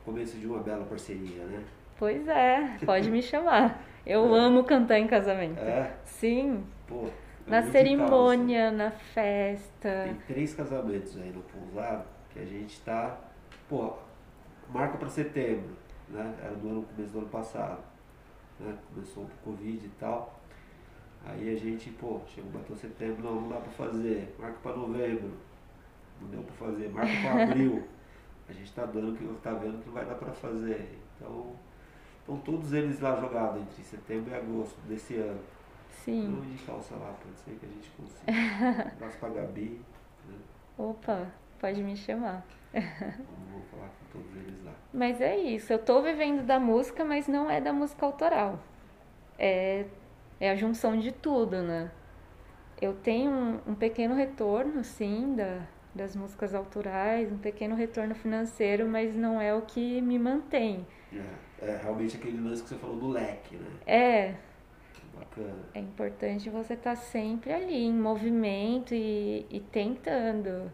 [0.05, 1.63] Começo de uma bela parceria, né?
[1.97, 3.79] Pois é, pode me chamar.
[4.06, 5.60] Eu amo cantar em casamento.
[5.60, 7.08] É, Sim, pô.
[7.48, 9.04] é na cerimônia, na causa.
[9.13, 10.04] festa.
[10.06, 13.18] Tem três casamentos aí no pousado que a gente tá,
[13.70, 13.94] pô,
[14.70, 15.76] marca pra setembro,
[16.10, 16.36] né?
[16.44, 17.80] Era do ano, começo do ano passado,
[18.60, 18.76] né?
[18.94, 20.39] Começou o Covid e tal.
[21.28, 24.36] Aí a gente, pô, chegou, bateu setembro, não, não dá pra fazer.
[24.38, 25.32] Marca pra novembro,
[26.22, 26.89] não deu pra fazer.
[26.89, 27.84] Marca pra abril.
[28.48, 31.00] A gente tá dando que tá vendo que não vai dar pra fazer.
[31.18, 31.56] Então,
[32.25, 35.39] estão todos eles lá jogados entre setembro e agosto desse ano.
[35.91, 36.35] Sim.
[36.35, 38.91] Vamos de calça lá, pode ser que a gente consiga.
[38.95, 39.79] Abraço pra Gabi,
[40.27, 40.35] né?
[40.77, 42.43] Opa, pode me chamar.
[42.73, 44.73] Vou falar com todos eles lá.
[44.91, 48.59] Mas é isso, eu tô vivendo da música, mas não é da música autoral.
[49.38, 49.85] É,
[50.39, 51.91] é a junção de tudo, né?
[52.81, 55.61] Eu tenho um, um pequeno retorno, sim, da,
[55.93, 60.85] das músicas autorais, um pequeno retorno financeiro, mas não é o que me mantém.
[61.13, 63.70] É, é realmente aquele lance que você falou do leque, né?
[63.86, 64.36] É,
[65.18, 65.63] Bacana.
[65.74, 70.72] é importante você estar sempre ali, em movimento e, e tentando.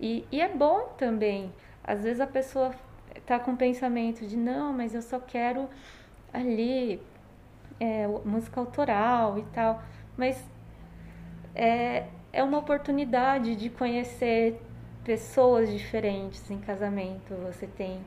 [0.00, 1.52] E, e é bom também.
[1.82, 2.72] Às vezes a pessoa
[3.26, 5.68] tá com o pensamento de não, mas eu só quero
[6.32, 7.00] ali
[7.78, 9.82] é, música autoral e tal.
[10.16, 10.44] Mas
[11.54, 14.60] é, é uma oportunidade de conhecer
[15.04, 17.34] pessoas diferentes em casamento.
[17.46, 18.00] Você tem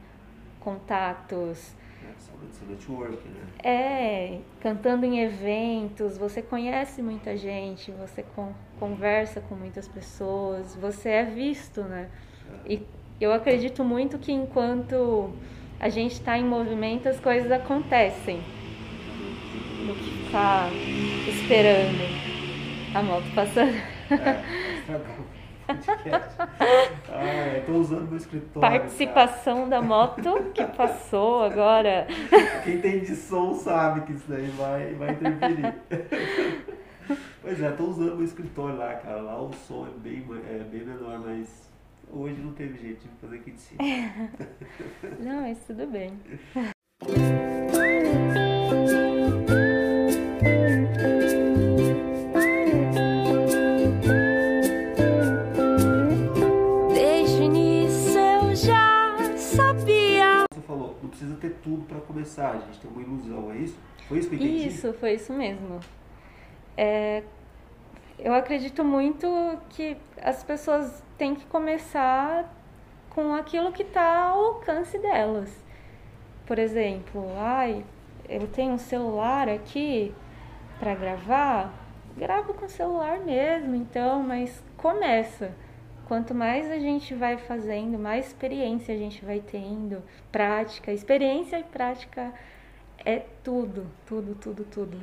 [0.59, 1.75] contatos.
[2.15, 3.41] É, saúde do seu network, né?
[3.63, 11.09] É, cantando em eventos, você conhece muita gente, você con- conversa com muitas pessoas, você
[11.09, 12.09] é visto, né?
[12.65, 12.81] E
[13.19, 15.31] eu acredito muito que enquanto
[15.79, 18.41] a gente está em movimento, as coisas acontecem.
[19.85, 20.69] Do que ficar
[21.27, 22.25] esperando
[22.95, 23.75] a moto passando.
[24.09, 25.34] É, o
[25.65, 26.35] podcast.
[27.09, 28.61] Ah, tô usando meu escritório.
[28.61, 32.07] Participação da moto que passou agora.
[32.29, 32.61] cara.
[32.63, 35.75] Quem tem de som sabe que isso daí vai, vai interferir.
[37.41, 39.21] Pois é, tô usando meu escritório lá, cara.
[39.21, 41.69] Lá o som é bem, é bem menor, mas
[42.11, 43.81] hoje não teve jeito de fazer aqui de cima.
[45.19, 46.19] Não, mas tudo bem.
[61.49, 63.77] Ter tudo pra começar, a gente tem uma ilusão, é isso?
[64.07, 64.67] Foi isso que eu entendi?
[64.67, 65.79] Isso, foi isso mesmo.
[66.77, 67.23] É,
[68.19, 69.27] eu acredito muito
[69.69, 72.51] que as pessoas têm que começar
[73.09, 75.63] com aquilo que está ao alcance delas.
[76.45, 77.83] Por exemplo, ai,
[78.27, 80.13] eu tenho um celular aqui
[80.79, 81.73] para gravar,
[82.17, 85.51] gravo com o celular mesmo, então, mas começa.
[86.07, 91.63] Quanto mais a gente vai fazendo, mais experiência a gente vai tendo, prática, experiência e
[91.63, 92.33] prática
[93.03, 94.97] é tudo, tudo, tudo, tudo.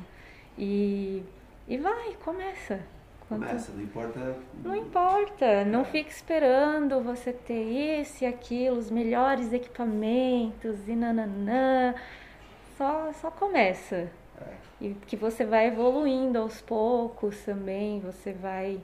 [0.57, 1.23] E,
[1.67, 2.79] e vai, começa.
[3.27, 4.35] Quanto- Começa, não importa.
[4.63, 11.95] não importa, não fique esperando você ter esse e aquilo, os melhores equipamentos e nananã.
[12.77, 14.09] Só, só começa.
[14.81, 18.81] E que você vai evoluindo aos poucos também, você vai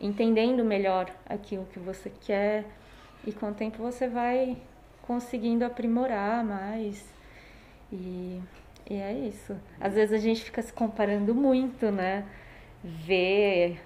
[0.00, 2.64] entendendo melhor aquilo que você quer
[3.26, 4.56] e com o tempo você vai
[5.02, 7.04] conseguindo aprimorar mais.
[7.92, 8.40] E,
[8.88, 9.56] e é isso.
[9.80, 12.24] Às vezes a gente fica se comparando muito, né?
[12.82, 13.80] Ver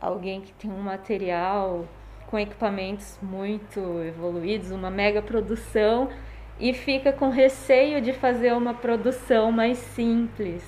[0.00, 1.86] alguém que tem um material
[2.26, 6.10] com equipamentos muito evoluídos, uma mega produção,
[6.58, 10.64] e fica com receio de fazer uma produção mais simples.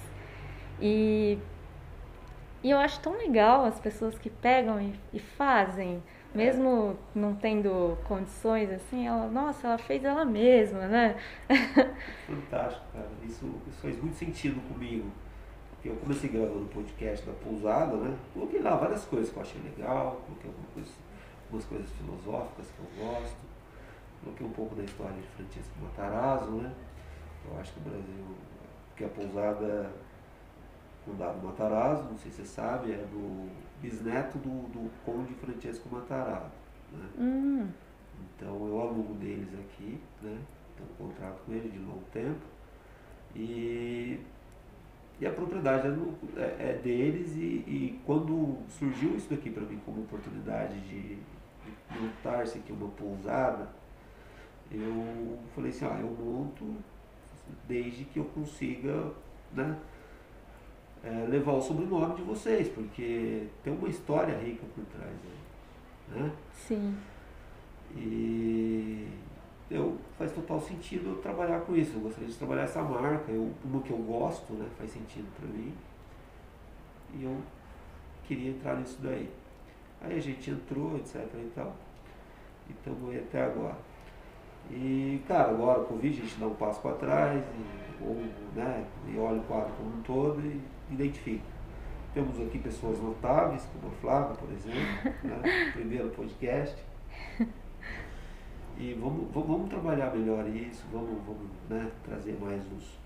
[0.80, 1.38] E,
[2.62, 6.02] e eu acho tão legal as pessoas que pegam e, e fazem,
[6.34, 11.16] mesmo não tendo condições assim, ela, nossa, ela fez ela mesma, né?
[12.26, 13.08] Fantástico, cara.
[13.24, 15.10] Isso, isso faz muito sentido comigo.
[15.84, 18.18] Eu comecei gravando podcast da pousada, né?
[18.34, 20.90] Coloquei lá várias coisas que eu achei legal, coloquei alguma coisa,
[21.44, 23.38] algumas coisas filosóficas que eu gosto,
[24.22, 26.74] coloquei um pouco da história de Francisco Matarazzo, né?
[27.48, 28.24] Eu acho que o Brasil,
[28.96, 29.90] que a pousada
[31.08, 33.48] Condado Matarazzo, não sei se você sabe, é do
[33.80, 36.52] bisneto do, do Conde Francesco Matarazzo.
[36.92, 37.08] Né?
[37.18, 37.68] Hum,
[38.36, 40.38] Então eu alugo deles aqui, né?
[40.76, 42.40] Tenho um contrato com ele de longo tempo.
[43.34, 44.20] E,
[45.20, 49.62] e a propriedade é, no- é- é deles e, e quando surgiu isso daqui para
[49.64, 53.68] mim como oportunidade de, de montar-se aqui uma pousada,
[54.70, 56.64] eu falei assim, ah, eu monto
[57.66, 59.12] desde que eu consiga
[59.52, 59.76] né,
[61.04, 66.32] é, levar o sobrenome de vocês, porque tem uma história rica por trás aí, né?
[66.52, 66.96] sim.
[67.96, 69.08] E
[69.70, 71.94] eu, faz total sentido eu trabalhar com isso.
[71.94, 74.66] Eu gostaria de trabalhar essa marca, eu, uma que eu gosto, né?
[74.76, 75.72] Faz sentido para mim.
[77.14, 77.36] E eu
[78.24, 79.28] queria entrar nisso daí.
[80.00, 81.74] Aí a gente entrou, etc e tal.
[82.68, 83.76] E estamos aí até agora.
[84.70, 88.14] E, cara, agora com o Covid a gente dá um passo para trás e, ou,
[88.54, 91.58] né, e olha o quadro como um todo e identifica.
[92.14, 96.76] Temos aqui pessoas notáveis, como a Flávia, por exemplo, né, primeiro podcast.
[98.78, 102.98] E vamos, vamos, vamos trabalhar melhor isso, vamos, vamos né, trazer mais os,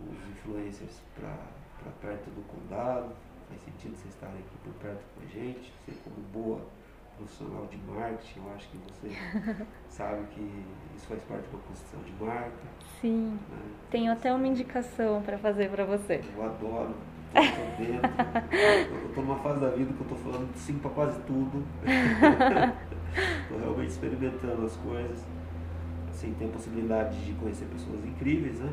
[0.00, 3.12] os influencers para perto do condado.
[3.48, 5.72] Faz sentido vocês estarem aqui por perto com a gente.
[5.84, 6.64] Você como boa
[7.22, 9.16] profissional de marketing, eu acho que você
[9.88, 10.64] sabe que
[10.96, 12.50] isso faz parte de uma construção de marca.
[13.00, 13.38] Sim.
[13.50, 13.58] Né?
[13.90, 16.20] Tenho até uma indicação para fazer para você.
[16.36, 16.94] Eu adoro,
[17.34, 19.04] eu tô dentro.
[19.04, 21.64] Eu tô numa fase da vida que eu tô falando sim pra quase tudo.
[23.48, 25.24] tô realmente experimentando as coisas.
[26.10, 28.70] Assim, tem a possibilidade de conhecer pessoas incríveis, né?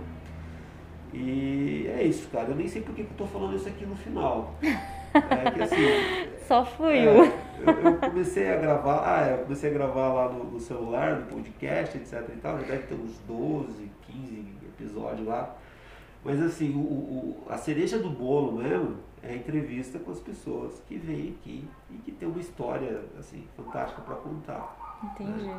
[1.14, 2.50] E é isso, cara.
[2.50, 4.56] Eu nem sei por que que eu tô falando isso aqui no final.
[5.14, 6.40] É que assim.
[6.48, 7.24] Só fluiu.
[7.26, 7.32] É,
[7.66, 11.26] eu, eu comecei a gravar, ah, eu comecei a gravar lá no, no celular, no
[11.28, 15.56] podcast, etc e tal, já deve ter uns 12, 15 episódios lá.
[16.24, 20.82] Mas assim, o, o- a cereja do bolo mesmo é a entrevista com as pessoas
[20.88, 24.76] que vêm aqui e que tem uma história assim, fantástica para contar.
[25.04, 25.52] Entendi.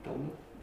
[0.00, 0.14] Então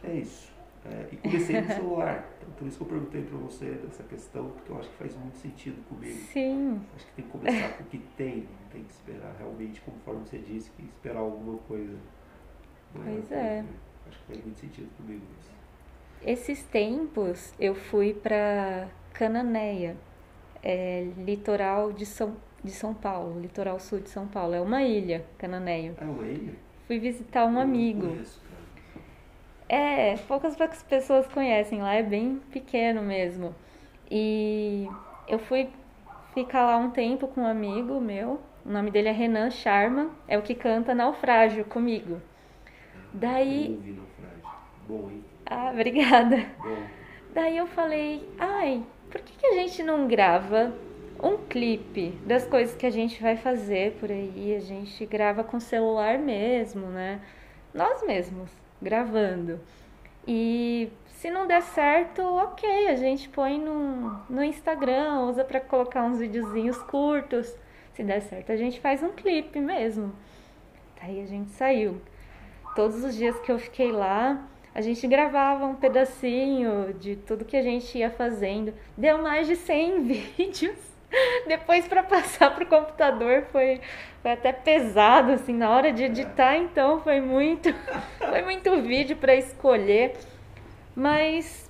[0.04, 0.52] é isso.
[0.86, 2.30] É, e comecei no celular.
[2.42, 5.16] Então, por isso que eu perguntei para você dessa questão, porque eu acho que faz
[5.18, 6.18] muito sentido comigo.
[6.32, 10.22] Sim, Acho que tem que começar com o que tem, tem que esperar realmente, conforme
[10.26, 11.98] você disse, que esperar alguma coisa.
[12.96, 13.62] maior Pois que é.
[13.62, 13.66] né?
[14.08, 15.52] Acho que faz muito sentido comigo isso.
[16.22, 19.98] esses tempos eu fui para Cananéia,
[20.64, 24.54] é, litoral de São, de São Paulo, litoral sul de São Paulo.
[24.56, 25.94] É uma ilha, Cananéia.
[26.00, 26.54] É uma ilha?
[26.88, 28.08] Fui visitar um Eu amigo.
[28.08, 28.42] conheço.
[29.70, 30.58] É, poucas
[30.90, 33.56] pessoas conhecem lá, é bem pequeno mesmo.
[34.10, 34.92] E
[35.28, 35.70] eu fui
[36.34, 40.38] ficar lá um tempo com um amigo meu, o nome dele é Renan Sharma, é
[40.38, 42.22] o que canta Naufrágio comigo.
[43.14, 44.50] Daí, Eu ouvi naufrágio.
[44.88, 45.26] Bom, hein?
[45.46, 46.38] ah, obrigada.
[46.64, 46.88] Bom.
[47.34, 50.74] Daí eu falei, ai, por que, que a gente não grava
[51.22, 54.56] um clipe das coisas que a gente vai fazer por aí?
[54.56, 57.22] A gente grava com celular mesmo, né?
[57.74, 59.60] Nós mesmos, gravando.
[60.28, 66.04] E se não der certo, ok, a gente põe no, no Instagram, usa pra colocar
[66.04, 67.54] uns videozinhos curtos.
[67.94, 70.14] Se der certo, a gente faz um clipe mesmo.
[71.02, 72.02] Daí a gente saiu.
[72.76, 77.58] Todos os dias que eu fiquei lá, a gente gravava um pedacinho de tudo que
[77.58, 78.74] a gente ia fazendo.
[78.96, 80.04] Deu mais de 100
[80.38, 80.89] vídeos.
[81.48, 83.82] Depois para passar pro computador foi,
[84.22, 87.74] foi até pesado, assim, na hora de editar, então foi muito,
[88.18, 90.14] foi muito vídeo para escolher.
[90.96, 91.70] Mas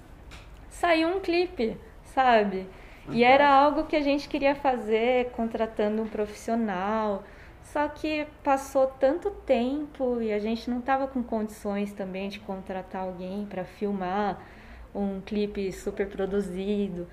[0.69, 2.67] saiu um clipe, sabe?
[3.11, 7.23] E era algo que a gente queria fazer contratando um profissional.
[7.63, 13.03] Só que passou tanto tempo e a gente não estava com condições também de contratar
[13.03, 14.41] alguém para filmar
[14.93, 17.07] um clipe super produzido.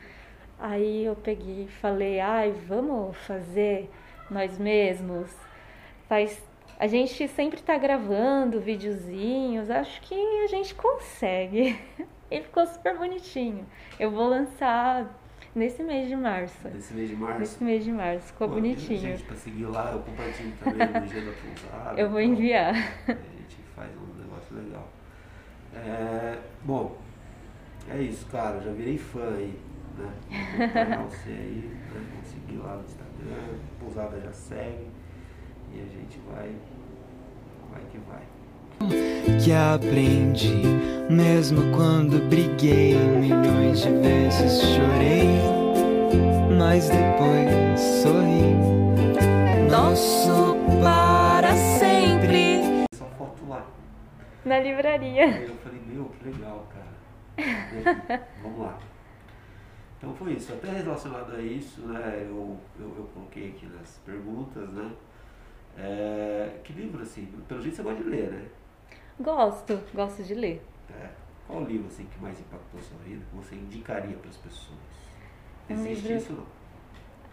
[0.59, 3.91] Aí eu peguei e falei, ai, vamos fazer
[4.31, 5.31] nós mesmos.
[6.09, 6.43] Faz...
[6.79, 11.79] A gente sempre tá gravando videozinhos, acho que a gente consegue.
[12.29, 13.65] E ficou super bonitinho.
[14.01, 15.07] Eu vou lançar
[15.55, 16.69] nesse mês de março.
[16.69, 17.39] Nesse mês de março.
[17.39, 18.99] Nesse mês de março, ficou Pô, bonitinho.
[18.99, 21.95] Gente, pra seguir lá, eu compartilho também no G da Pousada.
[22.03, 22.33] Eu vou e tal.
[22.33, 22.75] enviar.
[22.75, 24.89] A gente faz um negócio legal.
[25.73, 26.99] É, bom,
[27.89, 28.61] é isso, cara.
[28.61, 29.57] Já virei fã aí,
[29.99, 30.13] né?
[30.57, 32.07] Vou acompanhar você aí, né?
[32.15, 34.87] Vou seguir lá no Instagram, Pousada já segue.
[35.73, 36.55] E a gente vai.
[37.71, 39.39] Vai que vai.
[39.43, 40.63] que aprendi.
[41.11, 45.29] Mesmo quando briguei, milhões de vezes chorei,
[46.59, 48.57] mas depois sorri.
[49.71, 52.87] Nosso para sempre.
[52.95, 53.67] Só foto lá.
[54.45, 55.25] Na livraria.
[55.27, 58.27] Aí eu falei, meu, que legal, cara.
[58.43, 58.79] Vamos lá.
[59.99, 60.53] Então foi isso.
[60.53, 62.19] Até relacionado a isso, né?
[62.29, 64.93] Eu, eu, eu coloquei aqui nas perguntas, né?
[65.79, 68.49] É, que livro, assim, pelo jeito você gosta de ler, né?
[69.21, 70.63] Gosto, gosto de ler.
[70.91, 71.09] É.
[71.47, 74.79] Qual o livro assim, que mais impactou sua vida, que você indicaria para as pessoas?
[75.69, 76.47] Um Existe livro- isso ou não?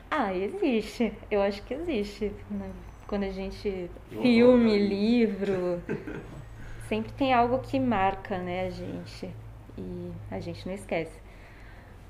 [0.09, 1.13] Ah, existe.
[1.29, 2.31] Eu acho que existe.
[2.49, 2.71] né?
[3.07, 3.89] Quando a gente.
[4.11, 5.81] Eu Filme, livro.
[6.87, 9.33] Sempre tem algo que marca, né, a gente.
[9.77, 11.22] E a gente não esquece.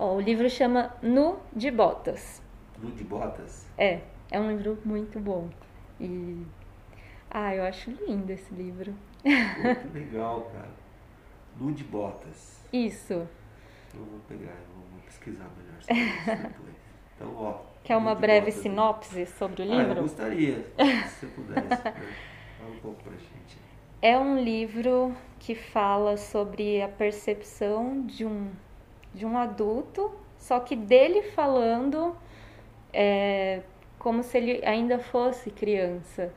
[0.04, 2.42] Ó, o livro chama Nu de Botas.
[2.78, 3.66] Nu de Botas?
[3.78, 5.48] É, é um livro muito bom.
[5.98, 6.46] E.
[7.32, 8.94] Ah, eu acho lindo esse livro.
[9.24, 10.72] Que legal, cara.
[11.58, 12.66] Nu de Botas.
[12.74, 13.14] Isso.
[13.14, 16.76] Eu vou pegar, eu vou pesquisar melhor sobre isso depois.
[17.16, 17.62] Então, ó.
[17.86, 18.62] Quer uma breve Botas, né?
[18.62, 20.02] sinopse sobre o Ah, eu livro?
[20.02, 20.66] gostaria,
[21.08, 21.62] se você pudesse.
[21.70, 21.78] né?
[22.60, 23.58] Fala um pouco pra gente.
[24.02, 28.52] É um livro que fala sobre a percepção de um,
[29.14, 32.16] de um adulto, só que dele falando
[32.92, 33.62] é,
[34.00, 36.34] como se ele ainda fosse criança,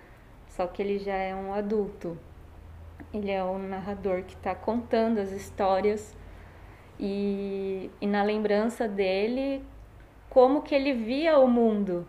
[0.49, 2.19] só que ele já é um adulto.
[3.13, 6.15] Ele é um narrador que está contando as histórias
[6.99, 9.65] e, e na lembrança dele,
[10.29, 12.07] como que ele via o mundo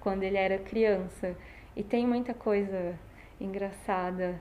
[0.00, 1.36] quando ele era criança.
[1.76, 2.98] E tem muita coisa
[3.40, 4.40] engraçada.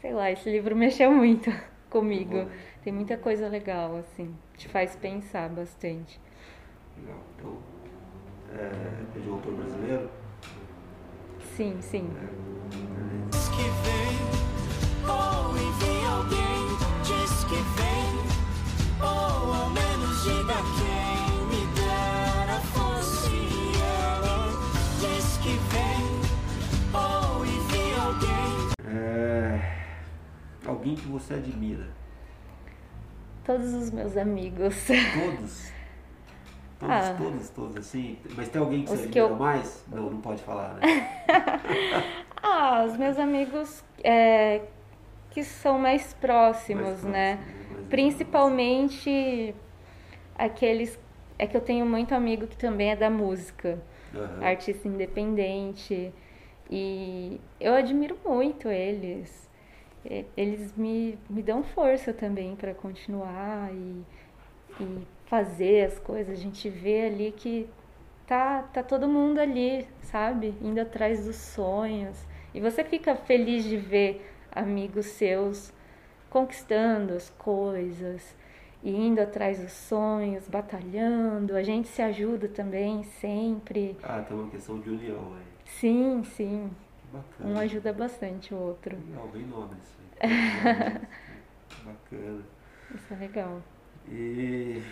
[0.00, 1.50] Sei lá, esse livro mexeu muito
[1.92, 2.34] comigo.
[2.34, 2.48] Né?
[2.82, 6.18] Tem muita coisa legal, assim, te faz pensar bastante.
[6.98, 7.18] Legal.
[7.36, 7.58] Então,
[8.54, 10.10] é, é de autor brasileiro?
[11.54, 12.10] Sim, sim.
[12.16, 12.24] É,
[12.74, 13.50] beleza.
[13.50, 14.16] que vem,
[15.06, 16.62] ou envia alguém,
[17.04, 18.12] diz que vem,
[19.06, 19.31] ou
[30.82, 31.86] alguém que você admira?
[33.44, 34.74] Todos os meus amigos.
[34.86, 35.72] Todos?
[36.78, 37.14] Todos, Ah.
[37.16, 38.18] todos, todos, assim?
[38.36, 39.84] Mas tem alguém que você que admira eu- mais?
[39.88, 40.80] Não, não pode falar, né?
[42.44, 44.62] Ah, os meus amigos é,
[45.30, 47.36] que são mais próximos, Mais né?
[47.36, 49.54] próximos, mais Principalmente
[50.36, 50.98] aqueles.
[51.38, 53.80] É que eu tenho muito amigo que também é da música.
[54.14, 54.44] Aham.
[54.44, 56.12] artista independente
[56.70, 59.48] e eu admiro muito eles.
[60.36, 64.04] Eles me, me dão força também para continuar e,
[64.80, 66.38] e fazer as coisas.
[66.38, 67.68] A gente vê ali que
[68.26, 70.54] tá, tá todo mundo ali, sabe?
[70.60, 72.18] Indo atrás dos sonhos.
[72.54, 75.72] E você fica feliz de ver amigos seus
[76.28, 78.34] conquistando as coisas,
[78.82, 81.54] e indo atrás dos sonhos, batalhando.
[81.54, 83.96] A gente se ajuda também sempre.
[84.02, 85.42] Ah, tem uma questão de união aí.
[85.64, 86.70] Sim, sim.
[87.12, 87.50] Bacana.
[87.50, 88.96] Um ajuda bastante o outro.
[88.96, 90.30] Legal, bem nobre isso aí.
[91.84, 92.42] bacana.
[92.94, 93.62] Isso é legal.
[94.08, 94.82] E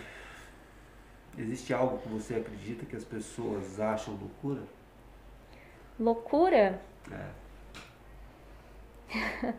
[1.37, 4.61] existe algo que você acredita que as pessoas acham loucura?
[5.99, 6.79] Loucura?
[7.11, 7.29] É.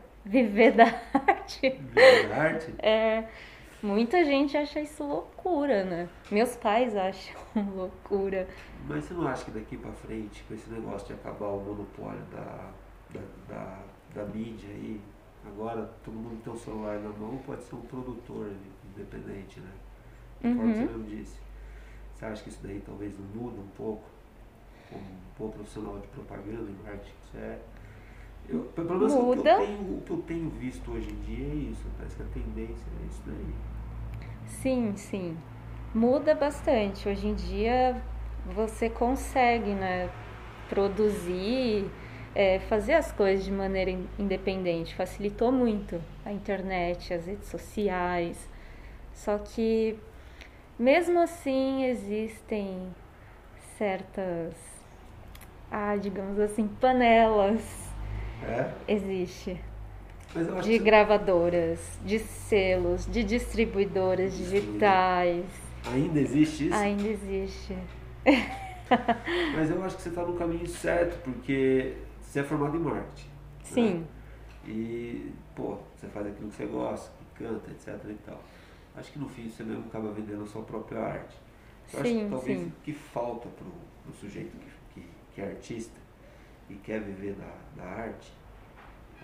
[0.25, 1.71] Viver da arte.
[1.71, 2.75] Viver arte?
[2.79, 3.25] É,
[3.83, 6.09] muita gente acha isso loucura, né?
[6.31, 7.35] Meus pais acham
[7.77, 8.49] loucura.
[8.89, 12.23] Mas você não acha que daqui pra frente, com esse negócio de acabar o monopólio
[12.33, 12.71] da,
[13.11, 13.79] da, da,
[14.15, 15.01] da mídia aí,
[15.47, 18.51] agora todo mundo que tem um celular na mão pode ser um produtor
[18.97, 19.71] independente, né?
[20.41, 20.75] Conforme Uhum.
[20.75, 21.39] você mesmo disse.
[22.15, 24.03] Você acha que isso daí talvez não muda um pouco?
[24.91, 27.59] como um bom profissional de propaganda e marketing, isso é.
[28.49, 29.51] Eu, pelo menos o que, Muda.
[29.53, 32.27] eu tenho, o que eu tenho visto hoje em dia é isso, parece que a
[32.27, 33.55] tendência é isso daí.
[34.47, 35.37] Sim, sim.
[35.95, 37.09] Muda bastante.
[37.09, 38.01] Hoje em dia
[38.47, 40.11] você consegue, né,
[40.69, 41.91] produzir,
[42.35, 44.95] é, fazer as coisas de maneira in- independente.
[44.95, 48.49] Facilitou muito a internet, as redes sociais.
[49.15, 49.99] Só que
[50.79, 52.95] mesmo assim existem
[53.79, 54.55] certas,
[55.71, 57.91] ah, digamos assim, panelas.
[58.45, 58.71] É?
[58.89, 59.61] Existe
[60.63, 65.45] de que gravadoras, de selos, de distribuidoras digitais.
[65.85, 67.77] ainda existe isso, Ainda existe.
[69.55, 73.29] mas eu acho que você está no caminho certo, porque você é formado em marketing.
[73.63, 74.05] Sim, né?
[74.67, 78.41] E, pô, você faz aquilo que você gosta, que canta, etc e tal.
[78.95, 81.37] Acho que no fim você mesmo acaba vendendo a sua própria arte.
[81.93, 82.67] Eu acho Sim, que talvez sim.
[82.67, 83.67] o que falta pro,
[84.05, 85.99] pro sujeito que, que, que é artista
[86.71, 88.33] e quer viver da, da arte,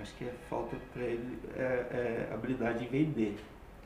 [0.02, 3.36] acho que é falta para ele é, é habilidade em vender.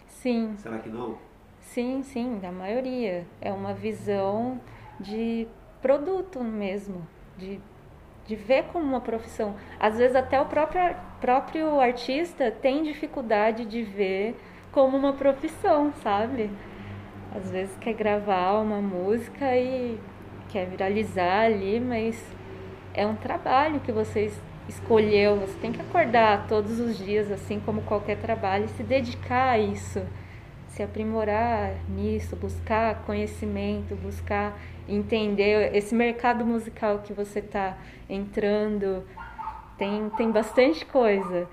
[0.07, 1.19] sim, Será que não?
[1.61, 3.27] sim, sim, da maioria.
[3.41, 4.61] É uma visão
[5.01, 5.47] de
[5.81, 7.07] produto mesmo,
[7.39, 7.61] de,
[8.27, 9.57] de ver como uma profissão.
[9.81, 10.83] Às vezes até o próprio,
[11.21, 14.37] próprio artista tem dificuldade de ver
[14.73, 16.51] como uma profissão, sabe?
[17.35, 19.99] Às vezes quer gravar uma música e
[20.51, 22.23] quer viralizar ali, mas
[22.95, 25.37] é um trabalho que você es- escolheu.
[25.41, 29.59] Você tem que acordar todos os dias, assim como qualquer trabalho, e se dedicar a
[29.59, 30.03] isso,
[30.69, 34.59] se aprimorar nisso, buscar conhecimento, buscar
[34.89, 37.77] entender esse mercado musical que você está
[38.09, 39.05] entrando.
[39.77, 41.49] Tem, tem bastante coisa.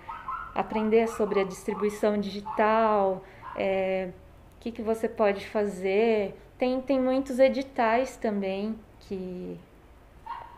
[0.55, 3.23] Aprender sobre a distribuição digital,
[3.55, 4.09] é,
[4.57, 6.35] o que, que você pode fazer.
[6.57, 9.57] Tem, tem muitos editais também que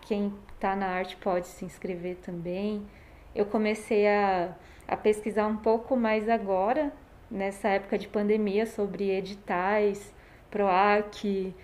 [0.01, 2.85] quem está na arte pode se inscrever também.
[3.33, 4.55] Eu comecei a,
[4.87, 6.93] a pesquisar um pouco mais agora,
[7.31, 10.13] nessa época de pandemia, sobre editais,
[10.51, 11.55] PROAC,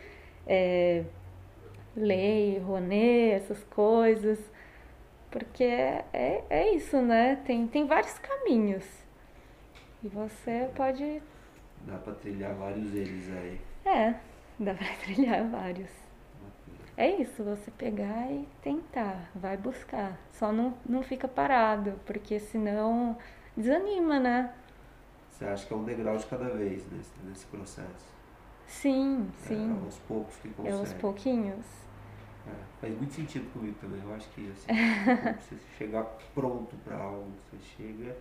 [0.47, 1.03] é,
[1.95, 4.39] lei, Rouanet, essas coisas.
[5.29, 7.35] Porque é, é, é isso, né?
[7.45, 8.85] Tem, tem vários caminhos.
[10.03, 11.21] E você pode.
[11.85, 13.61] Dá para trilhar vários deles aí.
[13.85, 14.15] É,
[14.57, 16.06] dá pra trilhar vários.
[16.97, 20.19] É isso, você pegar e tentar, vai buscar.
[20.33, 23.17] Só não, não fica parado, porque senão
[23.55, 24.53] desanima, né?
[25.29, 28.13] Você acha que é um degrau de cada vez nesse, nesse processo?
[28.67, 29.71] Sim, É, sim.
[29.83, 30.73] aos poucos que É consegue.
[30.73, 31.65] aos pouquinhos.
[32.45, 34.01] É, faz muito sentido comigo também.
[34.01, 34.71] Eu acho que assim,
[35.39, 38.17] você chegar pronto para algo, você chega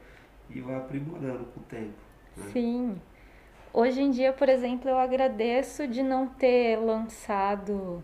[0.50, 1.98] e vai aprimorando com o tempo.
[2.36, 2.52] Né?
[2.52, 3.00] Sim.
[3.72, 8.02] Hoje em dia, por exemplo, eu agradeço de não ter lançado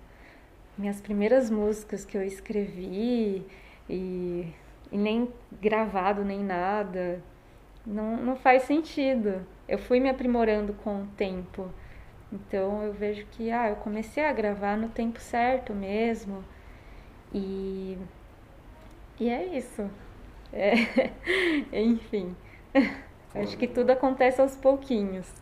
[0.83, 3.47] minhas primeiras músicas que eu escrevi
[3.89, 4.53] e,
[4.91, 5.29] e nem
[5.61, 7.23] gravado nem nada.
[7.87, 9.47] Não, não faz sentido.
[9.69, 11.71] Eu fui me aprimorando com o tempo.
[12.33, 16.45] Então eu vejo que ah, eu comecei a gravar no tempo certo mesmo.
[17.33, 17.97] E,
[19.21, 19.89] e é isso.
[20.53, 20.73] É,
[21.81, 22.35] enfim.
[23.33, 25.33] Acho que tudo acontece aos pouquinhos.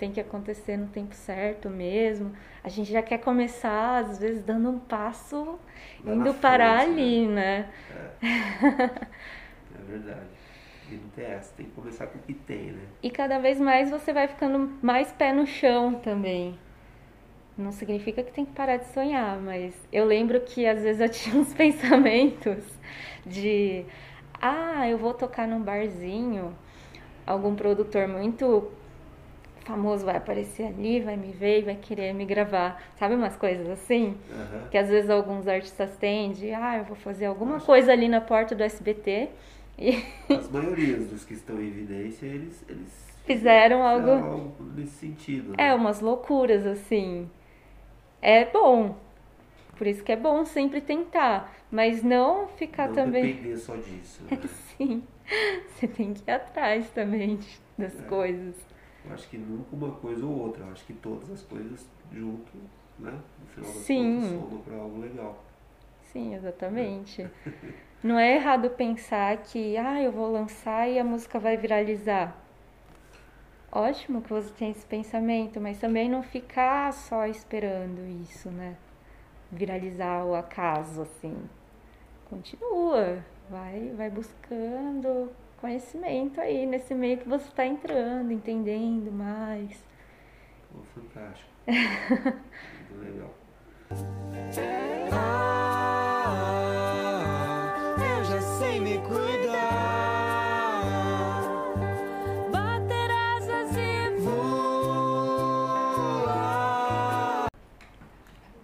[0.00, 2.32] Tem que acontecer no tempo certo mesmo.
[2.64, 5.58] A gente já quer começar, às vezes, dando um passo,
[6.02, 7.02] Lá indo parar frente, né?
[7.02, 7.70] ali, né?
[8.22, 10.26] É verdade.
[10.90, 12.80] E não tem essa, tem que começar com o que tem, né?
[13.02, 16.58] E cada vez mais você vai ficando mais pé no chão também.
[17.58, 21.08] Não significa que tem que parar de sonhar, mas eu lembro que às vezes eu
[21.12, 22.64] tinha uns pensamentos
[23.26, 23.84] de
[24.40, 26.56] ah, eu vou tocar num barzinho,
[27.26, 28.72] algum produtor muito
[29.64, 32.82] famoso vai aparecer ali, vai me ver e vai querer me gravar.
[32.96, 34.16] Sabe umas coisas assim?
[34.32, 34.68] Aham.
[34.70, 38.20] Que às vezes alguns artistas têm de ah, eu vou fazer alguma coisa ali na
[38.20, 39.28] porta do SBT
[39.78, 45.54] e As maiorias dos que estão em evidência, eles, eles Fizeram algo- algo nesse sentido.
[45.56, 45.74] É, né?
[45.74, 47.30] umas loucuras, assim.
[48.20, 48.96] É bom.
[49.76, 51.54] Por isso que é bom sempre tentar.
[51.70, 53.34] Mas não ficar não também.
[53.34, 54.22] depender só disso.
[54.30, 54.38] Né?
[54.76, 55.02] Sim.
[55.68, 57.38] Você tem que ir atrás também
[57.78, 58.02] das É.
[58.02, 58.56] coisas.
[59.04, 60.64] Eu acho que nunca uma coisa ou outra.
[60.64, 62.52] Eu acho que todas as coisas junto,
[62.98, 63.18] né?
[63.38, 64.14] No final das Sim.
[64.20, 65.44] contas, somam pra algo legal.
[66.12, 67.28] Sim, exatamente.
[68.02, 72.34] Não é errado pensar que, ah, eu vou lançar e a música vai viralizar.
[73.70, 78.76] Ótimo que você tem esse pensamento, mas também não ficar só esperando isso, né?
[79.52, 81.36] Viralizar o acaso, assim.
[82.28, 85.30] Continua, vai, vai buscando
[85.60, 89.84] conhecimento aí nesse meio que você está entrando, entendendo mais.
[90.74, 91.50] Oh, fantástico.
[91.66, 93.34] Muito legal.
[95.12, 96.26] Ah,
[97.98, 99.60] eu já sei me cuidar.
[102.50, 104.40] Bater asas e voar.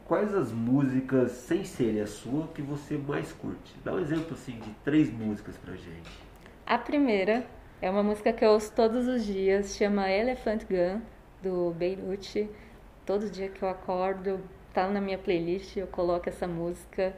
[0.06, 3.74] Quais as músicas, sem serem a sua, que você mais curte?
[3.84, 6.25] Dá um exemplo assim de três músicas pra gente.
[6.66, 7.46] A primeira
[7.80, 11.00] é uma música que eu ouço todos os dias, chama Elephant Gun,
[11.40, 12.50] do Beirute.
[13.06, 14.40] Todo dia que eu acordo,
[14.74, 17.14] tá na minha playlist, eu coloco essa música.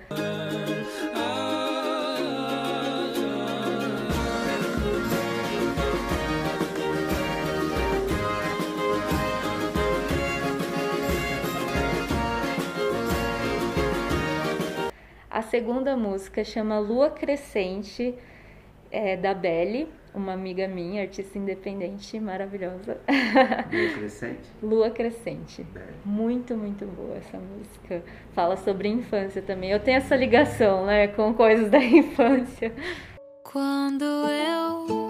[15.31, 18.15] A segunda música chama Lua Crescente,
[18.91, 22.99] é, da Belle, uma amiga minha, artista independente maravilhosa.
[23.73, 24.51] Lua Crescente?
[24.63, 25.63] Lua Crescente.
[25.63, 25.95] Belle.
[26.05, 28.03] Muito, muito boa essa música.
[28.33, 29.71] Fala sobre infância também.
[29.71, 32.73] Eu tenho essa ligação, né, com coisas da infância.
[33.43, 35.08] Quando eu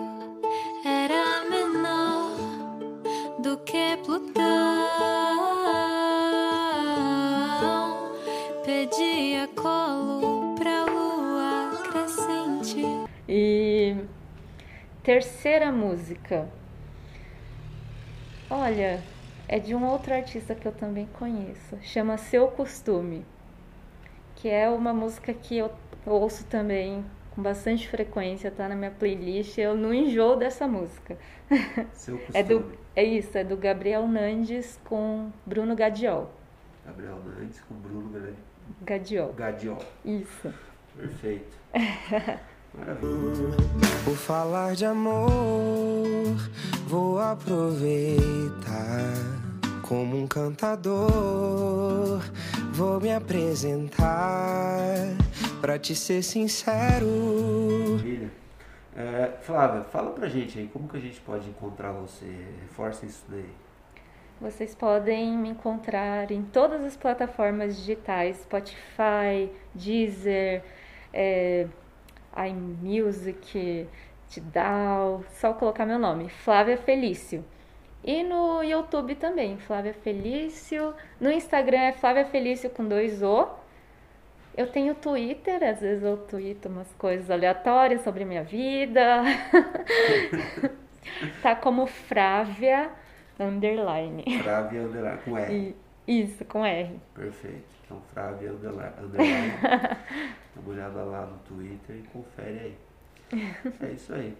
[15.08, 16.46] terceira música.
[18.50, 19.02] Olha,
[19.48, 21.78] é de um outro artista que eu também conheço.
[21.80, 23.24] Chama Seu Costume.
[24.36, 25.72] Que é uma música que eu
[26.04, 29.56] ouço também com bastante frequência, tá na minha playlist.
[29.56, 31.16] Eu não enjoo dessa música.
[31.94, 32.38] Seu costume.
[32.38, 36.30] É, do, é isso, é do Gabriel Nandes com Bruno Gadiol.
[36.84, 38.32] Gabriel Nantes com Bruno Gra-
[38.82, 39.32] Gadiol.
[39.32, 39.78] Gadiol.
[40.04, 40.52] Isso.
[40.94, 41.56] Perfeito.
[42.78, 43.56] Maravilha.
[44.04, 46.36] Por falar de amor,
[46.86, 48.18] vou aproveitar
[49.82, 52.20] como um cantador.
[52.72, 54.94] Vou me apresentar
[55.60, 57.06] pra te ser sincero.
[57.90, 58.30] Maravilha.
[58.96, 62.26] É, Flávia, fala pra gente aí, como que a gente pode encontrar você?
[62.62, 63.48] Reforça isso daí.
[64.40, 70.62] Vocês podem me encontrar em todas as plataformas digitais, Spotify, Deezer,
[71.12, 71.66] é,
[72.46, 73.88] iMusic,
[74.28, 77.44] Tidal, só colocar meu nome, Flávia Felício.
[78.04, 80.94] E no YouTube também, Flávia Felício.
[81.20, 83.48] No Instagram é Flávia Felício com dois O.
[84.56, 89.22] Eu tenho Twitter, às vezes eu tweeto umas coisas aleatórias sobre minha vida.
[91.42, 92.90] tá como Frávia
[93.38, 94.24] Underline.
[94.42, 95.54] Flávia Underline, com R.
[95.54, 96.98] E- Isso, com R.
[97.14, 97.64] Perfeito.
[97.84, 98.92] Então, Flávia Underline.
[99.62, 102.78] Dá uma olhada lá no Twitter e confere aí.
[103.82, 104.36] É isso aí.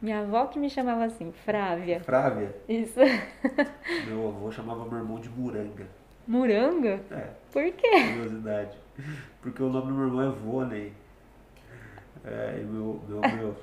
[0.00, 2.00] Minha avó que me chamava assim, Frávia.
[2.00, 3.00] Flávia, Isso.
[4.06, 5.86] meu avô chamava meu irmão de Muranga.
[6.26, 7.00] Muranga?
[7.10, 7.90] É, Por quê?
[8.12, 8.78] curiosidade.
[9.42, 10.92] Porque o nome do meu irmão é Vôlei.
[12.24, 13.56] É, e meu, meu, meu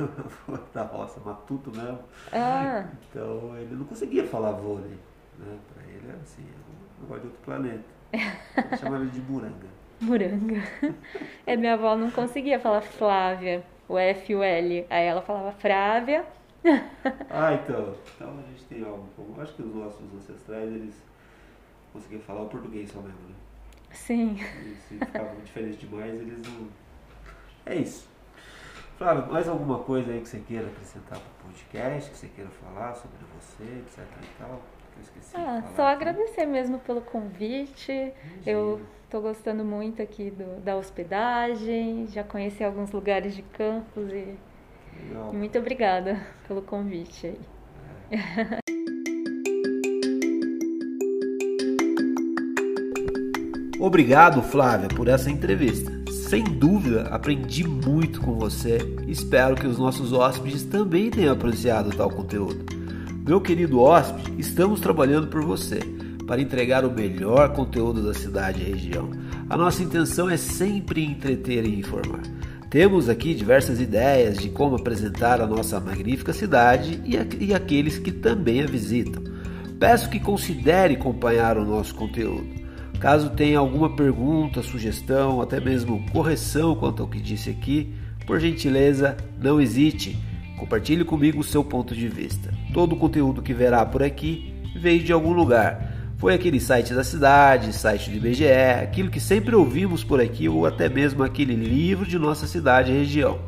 [0.00, 2.00] avô da roça, matuto mesmo.
[2.32, 4.98] Ah, Então ele não conseguia falar vôlei.
[5.38, 5.58] Né?
[5.72, 6.42] Pra ele era assim,
[7.02, 7.84] um negócio de outro planeta.
[8.12, 9.66] Ele chamava ele de Muranga.
[10.00, 10.62] Muranga.
[11.46, 14.86] É, minha avó não conseguia falar Flávia, o F e o L.
[14.90, 16.24] Aí ela falava Frávia.
[17.30, 17.94] Ah, então.
[18.14, 19.08] Então a gente tem algo.
[19.16, 20.94] como- Acho que os nossos ancestrais eles
[21.92, 23.34] conseguiam falar o português só mesmo, né?
[23.90, 24.36] Sim.
[24.64, 26.68] E se ficava diferente demais, eles não.
[27.66, 28.08] É isso.
[28.96, 32.94] Flávio, mais alguma coisa aí que você queira acrescentar pro podcast, que você queira falar
[32.94, 34.62] sobre você, etc e tal?
[34.92, 35.92] Que eu esqueci Ah, só aqui.
[36.04, 38.12] agradecer mesmo pelo convite.
[38.46, 38.80] Eu
[39.10, 44.36] tô gostando muito aqui do, da hospedagem, já conheci alguns lugares de campos e
[45.32, 47.40] e muito obrigada pelo convite aí.
[53.80, 55.90] Obrigado, Flávia, por essa entrevista.
[56.10, 58.78] Sem dúvida, aprendi muito com você.
[59.08, 62.64] Espero que os nossos hóspedes também tenham apreciado tal conteúdo.
[63.24, 65.78] Meu querido hóspede, estamos trabalhando por você
[66.26, 69.10] para entregar o melhor conteúdo da cidade e região.
[69.48, 72.22] A nossa intenção é sempre entreter e informar.
[72.70, 77.98] Temos aqui diversas ideias de como apresentar a nossa magnífica cidade e, a- e aqueles
[77.98, 79.22] que também a visitam.
[79.78, 82.46] Peço que considere acompanhar o nosso conteúdo.
[82.98, 87.92] Caso tenha alguma pergunta, sugestão, até mesmo correção quanto ao que disse aqui,
[88.26, 90.16] por gentileza, não hesite.
[90.62, 92.54] Compartilhe comigo o seu ponto de vista.
[92.72, 96.12] Todo o conteúdo que verá por aqui veio de algum lugar.
[96.18, 98.46] Foi aquele site da cidade, site do IBGE,
[98.80, 102.94] aquilo que sempre ouvimos por aqui ou até mesmo aquele livro de nossa cidade e
[102.94, 103.40] região.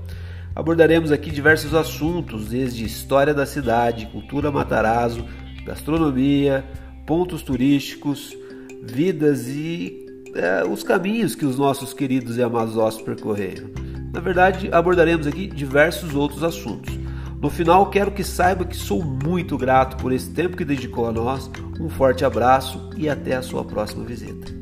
[0.56, 5.24] Abordaremos aqui diversos assuntos, desde história da cidade, cultura Matarazzo,
[5.64, 6.64] gastronomia,
[7.06, 8.36] pontos turísticos,
[8.82, 10.04] vidas e
[10.34, 13.70] é, os caminhos que os nossos queridos e amados hóspedes percorreram.
[14.12, 17.03] Na verdade, abordaremos aqui diversos outros assuntos.
[17.44, 21.12] No final, quero que saiba que sou muito grato por esse tempo que dedicou a
[21.12, 21.50] nós.
[21.78, 24.53] Um forte abraço e até a sua próxima visita.